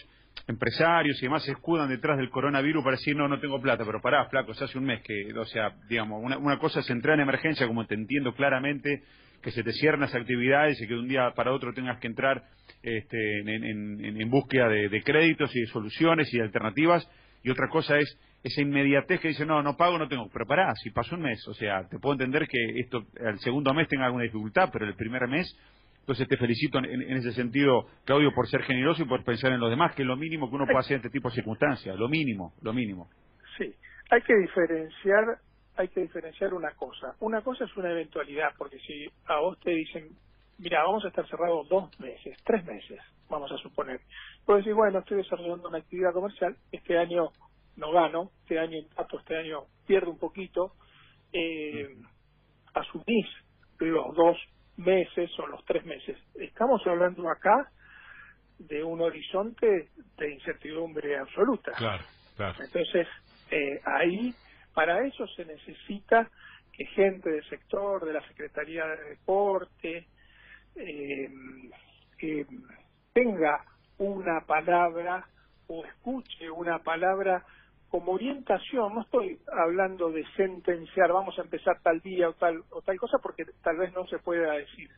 empresarios 0.47 1.17
y 1.21 1.25
demás 1.25 1.43
se 1.43 1.51
escudan 1.51 1.89
detrás 1.89 2.17
del 2.17 2.29
coronavirus 2.29 2.83
para 2.83 2.97
decir, 2.97 3.15
no, 3.15 3.27
no 3.27 3.39
tengo 3.39 3.61
plata, 3.61 3.83
pero 3.85 4.01
pará, 4.01 4.25
flaco, 4.29 4.53
se 4.53 4.65
hace 4.65 4.77
un 4.77 4.85
mes 4.85 5.01
que, 5.01 5.33
o 5.37 5.45
sea, 5.45 5.73
digamos, 5.89 6.23
una, 6.23 6.37
una 6.37 6.59
cosa 6.59 6.81
es 6.81 6.89
entrar 6.89 7.15
en 7.15 7.21
emergencia, 7.21 7.67
como 7.67 7.85
te 7.85 7.95
entiendo 7.95 8.33
claramente, 8.33 9.03
que 9.41 9.51
se 9.51 9.63
te 9.63 9.71
cierran 9.73 10.01
las 10.01 10.15
actividades 10.15 10.81
y 10.81 10.87
que 10.87 10.93
de 10.93 10.99
un 10.99 11.07
día 11.07 11.31
para 11.35 11.51
otro 11.51 11.73
tengas 11.73 11.99
que 11.99 12.07
entrar 12.07 12.43
este, 12.81 13.39
en, 13.39 14.03
en, 14.03 14.29
búsqueda 14.29 14.67
de, 14.69 15.01
créditos 15.03 15.55
y 15.55 15.61
de 15.61 15.67
soluciones 15.67 16.33
y 16.33 16.37
de 16.37 16.43
alternativas, 16.43 17.07
y 17.43 17.49
otra 17.49 17.67
cosa 17.69 17.97
es 17.97 18.19
esa 18.43 18.61
inmediatez 18.61 19.19
que 19.19 19.29
dice, 19.29 19.45
no, 19.45 19.61
no 19.61 19.75
pago, 19.75 19.97
no 19.97 20.07
tengo, 20.07 20.29
pero 20.31 20.45
pará, 20.45 20.73
si 20.75 20.91
pasó 20.91 21.15
un 21.15 21.21
mes, 21.21 21.47
o 21.47 21.53
sea, 21.53 21.87
te 21.87 21.99
puedo 21.99 22.13
entender 22.13 22.47
que 22.47 22.79
esto, 22.79 23.05
el 23.19 23.39
segundo 23.39 23.73
mes 23.73 23.87
tenga 23.87 24.05
alguna 24.05 24.23
dificultad, 24.23 24.69
pero 24.71 24.85
el 24.85 24.95
primer 24.95 25.27
mes 25.27 25.55
entonces 26.05 26.27
te 26.27 26.37
felicito 26.37 26.77
en, 26.77 27.17
ese 27.17 27.31
sentido, 27.31 27.87
Claudio, 28.03 28.31
por 28.31 28.47
ser 28.47 28.61
generoso 28.61 29.01
y 29.01 29.05
por 29.05 29.23
pensar 29.23 29.51
en 29.53 29.59
los 29.59 29.71
demás, 29.71 29.95
que 29.95 30.03
es 30.03 30.07
lo 30.07 30.15
mínimo 30.15 30.47
que 30.47 30.55
uno 30.55 30.65
puede 30.65 30.77
hacer 30.77 30.97
en 30.97 30.97
este 30.97 31.09
tipo 31.09 31.29
de 31.29 31.35
circunstancias, 31.35 31.97
lo 31.97 32.07
mínimo, 32.07 32.53
lo 32.61 32.73
mínimo. 32.73 33.09
Sí, 33.57 33.73
hay 34.11 34.21
que 34.21 34.35
diferenciar, 34.35 35.39
hay 35.75 35.87
que 35.87 36.01
diferenciar 36.01 36.53
una 36.53 36.69
cosa. 36.75 37.15
Una 37.21 37.41
cosa 37.41 37.63
es 37.63 37.75
una 37.75 37.89
eventualidad, 37.89 38.49
porque 38.55 38.77
si 38.81 39.07
a 39.25 39.39
vos 39.39 39.59
te 39.61 39.71
dicen, 39.71 40.09
mira, 40.59 40.83
vamos 40.83 41.03
a 41.05 41.07
estar 41.07 41.27
cerrados 41.27 41.67
dos 41.69 41.99
meses, 41.99 42.37
tres 42.45 42.63
meses, 42.65 42.99
vamos 43.27 43.51
a 43.51 43.57
suponer. 43.57 43.99
Puedes 44.45 44.63
decir, 44.63 44.75
bueno, 44.75 44.99
estoy 44.99 45.17
desarrollando 45.17 45.69
una 45.69 45.79
actividad 45.79 46.13
comercial, 46.13 46.55
este 46.71 46.99
año 46.99 47.31
no 47.77 47.91
gano, 47.91 48.29
este 48.43 48.59
año 48.59 48.77
empato, 48.77 49.17
este 49.17 49.37
año 49.37 49.61
pierdo 49.87 50.11
un 50.11 50.19
poquito, 50.19 50.73
eh, 51.33 51.97
asumís 52.75 53.25
los 53.79 54.15
dos 54.15 54.37
meses 54.77 55.31
o 55.39 55.47
los 55.47 55.63
tres 55.65 55.85
meses. 55.85 56.17
Estamos 56.35 56.85
hablando 56.85 57.29
acá 57.29 57.69
de 58.59 58.83
un 58.83 59.01
horizonte 59.01 59.89
de 60.17 60.33
incertidumbre 60.33 61.17
absoluta. 61.17 61.73
Claro, 61.73 62.05
claro. 62.35 62.63
Entonces, 62.63 63.07
eh, 63.51 63.81
ahí, 63.85 64.33
para 64.73 65.05
eso 65.05 65.27
se 65.27 65.45
necesita 65.45 66.29
que 66.71 66.85
gente 66.87 67.29
del 67.29 67.47
sector, 67.49 68.05
de 68.05 68.13
la 68.13 68.27
Secretaría 68.27 68.85
de 68.85 69.09
Deporte, 69.09 70.07
eh, 70.75 71.29
que 72.17 72.45
tenga 73.13 73.63
una 73.97 74.41
palabra 74.41 75.25
o 75.67 75.85
escuche 75.85 76.49
una 76.49 76.79
palabra 76.79 77.45
como 77.89 78.13
orientación, 78.13 78.93
no 78.93 79.01
estoy 79.01 79.39
hablando 79.51 80.11
de 80.11 80.25
sentenciar, 80.35 81.11
vamos 81.11 81.37
a 81.39 81.43
empezar 81.43 81.79
tal 81.81 81.99
día 82.01 82.29
o 82.29 82.33
tal 82.33 82.63
o 82.71 82.81
tal 82.81 82.97
cosa 82.97 83.17
porque 83.21 83.45
tal 83.63 83.77
vez 83.77 83.93
no 83.93 84.05
se 84.07 84.19
pueda 84.19 84.53
decir, 84.53 84.89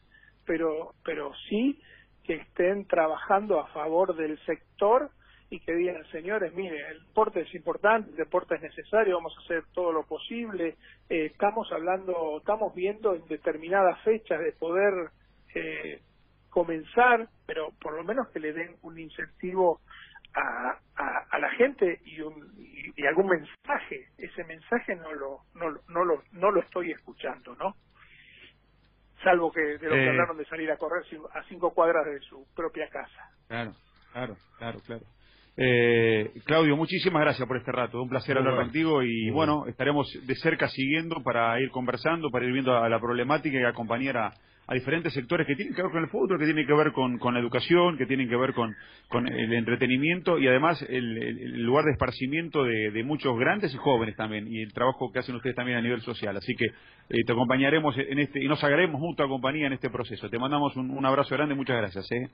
pero 0.46 0.94
pero 1.04 1.32
sí 1.50 1.80
que 2.24 2.36
estén 2.36 2.86
trabajando 2.86 3.60
a 3.60 3.68
favor 3.68 4.16
del 4.16 4.38
sector 4.46 5.12
y 5.50 5.60
que 5.62 5.74
digan, 5.74 6.04
señores, 6.12 6.54
mire, 6.54 6.78
el 6.92 7.06
deporte 7.06 7.42
es 7.42 7.56
importante, 7.56 8.10
el 8.10 8.18
deporte 8.18 8.56
es 8.56 8.62
necesario, 8.62 9.16
vamos 9.16 9.34
a 9.38 9.42
hacer 9.44 9.64
todo 9.74 9.94
lo 9.94 10.04
posible, 10.04 10.76
eh, 11.10 11.28
estamos 11.28 11.72
hablando, 11.72 12.38
estamos 12.40 12.76
viendo 12.76 13.16
en 13.16 13.26
determinadas 13.28 14.02
fechas 14.02 14.40
de 14.42 14.52
poder 14.52 14.94
eh, 15.56 16.02
comenzar, 16.50 17.30
pero 17.46 17.72
por 17.82 17.94
lo 17.94 18.04
menos 18.04 18.28
que 18.30 18.42
le 18.42 18.52
den 18.52 18.76
un 18.82 19.00
incentivo 19.00 19.80
a, 20.34 20.78
a, 21.30 21.40
la 21.40 21.50
gente 21.52 22.00
y, 22.06 22.22
un, 22.22 22.36
y, 22.96 23.06
algún 23.06 23.28
mensaje. 23.28 24.08
Ese 24.18 24.44
mensaje 24.44 24.96
no 24.96 25.14
lo, 25.14 25.40
no, 25.56 25.80
no, 25.88 26.06
lo, 26.06 26.24
no 26.32 26.52
lo 26.52 26.62
estoy 26.62 26.92
escuchando, 26.92 27.56
¿no? 27.56 27.76
Salvo 29.24 29.52
que 29.52 29.62
de 29.62 29.88
lo 29.88 29.96
que 29.96 30.06
eh. 30.06 30.10
hablaron 30.10 30.38
de 30.38 30.46
salir 30.46 30.72
a 30.72 30.78
correr 30.78 31.04
a 31.34 31.44
cinco 31.44 31.74
cuadras 31.74 32.06
de 32.06 32.20
su 32.22 32.46
propia 32.56 32.88
casa. 32.90 33.32
Claro, 33.48 33.72
claro, 34.14 34.36
claro, 34.58 34.80
claro. 34.86 35.04
Eh, 35.60 36.34
Claudio, 36.46 36.78
muchísimas 36.78 37.22
gracias 37.22 37.48
por 37.48 37.58
este 37.58 37.72
rato. 37.72 38.00
Un 38.00 38.10
placer 38.10 38.38
hablar 38.38 38.58
contigo 38.58 39.02
y 39.02 39.32
bueno, 39.32 39.66
estaremos 39.66 40.08
de 40.28 40.36
cerca 40.36 40.68
siguiendo 40.68 41.24
para 41.24 41.60
ir 41.60 41.72
conversando, 41.72 42.30
para 42.30 42.46
ir 42.46 42.54
viendo 42.54 42.78
a 42.78 42.88
la 42.88 43.00
problemática 43.00 43.58
y 43.58 43.64
acompañar 43.64 44.18
a, 44.18 44.34
a 44.68 44.74
diferentes 44.74 45.14
sectores 45.14 45.48
que 45.48 45.56
tienen 45.56 45.74
que 45.74 45.82
ver 45.82 45.92
con 45.92 46.04
el 46.04 46.10
fútbol, 46.10 46.38
que 46.38 46.46
tienen 46.46 46.68
que 46.68 46.74
ver 46.74 46.92
con, 46.92 47.18
con 47.18 47.34
la 47.34 47.40
educación, 47.40 47.98
que 47.98 48.06
tienen 48.06 48.28
que 48.28 48.36
ver 48.36 48.54
con, 48.54 48.76
con 49.08 49.28
el 49.28 49.54
entretenimiento 49.54 50.38
y 50.38 50.48
además 50.48 50.86
el, 50.90 51.64
lugar 51.64 51.86
de 51.86 51.92
esparcimiento 51.92 52.64
de, 52.64 53.04
muchos 53.04 53.38
grandes 53.40 53.74
y 53.74 53.78
jóvenes 53.78 54.16
también 54.18 54.48
y 54.48 54.62
el 54.62 54.74
trabajo 54.74 55.12
que 55.12 55.20
hacen 55.20 55.36
ustedes 55.36 55.56
también 55.56 55.78
a 55.78 55.82
nivel 55.82 56.02
social. 56.02 56.36
Así 56.36 56.54
que 56.56 56.66
eh, 56.66 57.24
te 57.26 57.32
acompañaremos 57.32 57.96
en 57.98 58.20
este 58.20 58.44
y 58.44 58.48
nos 58.48 58.62
agarremos 58.64 59.00
junto 59.00 59.24
a 59.24 59.28
compañía 59.28 59.68
en 59.68 59.74
este 59.74 59.90
proceso. 59.90 60.30
Te 60.30 60.38
mandamos 60.38 60.76
un, 60.76 60.92
un 60.92 61.06
abrazo 61.06 61.36
grande, 61.36 61.56
muchas 61.56 61.78
gracias. 61.78 62.12
¿eh? 62.12 62.30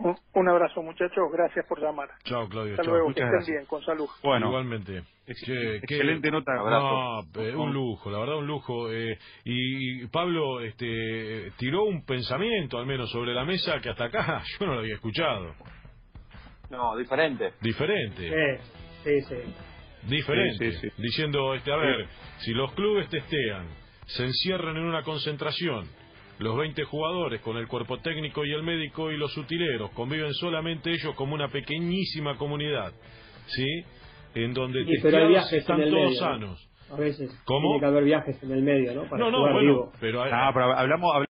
Un 0.00 0.48
abrazo, 0.48 0.82
muchachos. 0.82 1.24
Gracias 1.32 1.64
por 1.66 1.80
llamar. 1.80 2.08
Chao, 2.24 2.48
Claudio. 2.48 2.74
Hasta 2.74 2.90
luego. 2.90 3.12
que 3.14 3.22
estén 3.22 3.54
bien, 3.54 3.66
con 3.66 3.82
salud. 3.82 4.08
Bueno, 4.22 4.48
igualmente. 4.48 5.02
excelente 5.26 6.30
nota. 6.30 6.54
No, 6.54 7.20
un 7.56 7.72
lujo, 7.72 8.10
la 8.10 8.18
verdad, 8.18 8.38
un 8.38 8.46
lujo. 8.46 8.90
Eh, 8.90 9.18
y 9.44 10.06
Pablo 10.08 10.60
este, 10.60 11.52
tiró 11.56 11.84
un 11.84 12.04
pensamiento, 12.04 12.78
al 12.78 12.86
menos, 12.86 13.10
sobre 13.10 13.32
la 13.32 13.44
mesa 13.44 13.80
que 13.80 13.90
hasta 13.90 14.06
acá 14.06 14.42
yo 14.60 14.66
no 14.66 14.74
lo 14.74 14.80
había 14.80 14.94
escuchado. 14.94 15.54
No, 16.70 16.96
diferente. 16.96 17.52
Diferente. 17.60 18.58
Sí, 19.04 19.20
sí. 19.22 19.36
Diferente. 20.08 20.92
Diciendo, 20.98 21.54
este, 21.54 21.72
a 21.72 21.76
ver, 21.76 22.08
si 22.38 22.52
los 22.52 22.72
clubes 22.72 23.08
testean, 23.08 23.68
se 24.06 24.24
encierran 24.24 24.76
en 24.76 24.84
una 24.84 25.02
concentración 25.02 25.88
los 26.38 26.56
20 26.56 26.84
jugadores 26.84 27.40
con 27.42 27.56
el 27.56 27.68
cuerpo 27.68 27.98
técnico 27.98 28.44
y 28.44 28.52
el 28.52 28.62
médico 28.62 29.10
y 29.12 29.16
los 29.16 29.36
utileros 29.36 29.90
conviven 29.90 30.32
solamente 30.34 30.90
ellos 30.90 31.14
como 31.14 31.34
una 31.34 31.48
pequeñísima 31.48 32.36
comunidad, 32.36 32.92
¿sí? 33.46 33.66
En 34.34 34.52
donde 34.52 34.84
están 35.52 35.88
todos 35.90 36.18
sanos. 36.18 36.70
A 36.90 36.96
veces 36.96 37.30
¿Cómo? 37.44 37.68
tiene 37.68 37.80
que 37.80 37.86
haber 37.86 38.04
viajes 38.04 38.42
en 38.42 38.52
el 38.52 38.62
medio, 38.62 38.94
¿no? 38.94 39.04
no, 39.16 39.30
no, 39.30 39.40
bueno, 39.40 39.92
pero, 40.00 40.22
ah, 40.22 40.50
pero 40.52 40.76
hablamos 40.76 41.24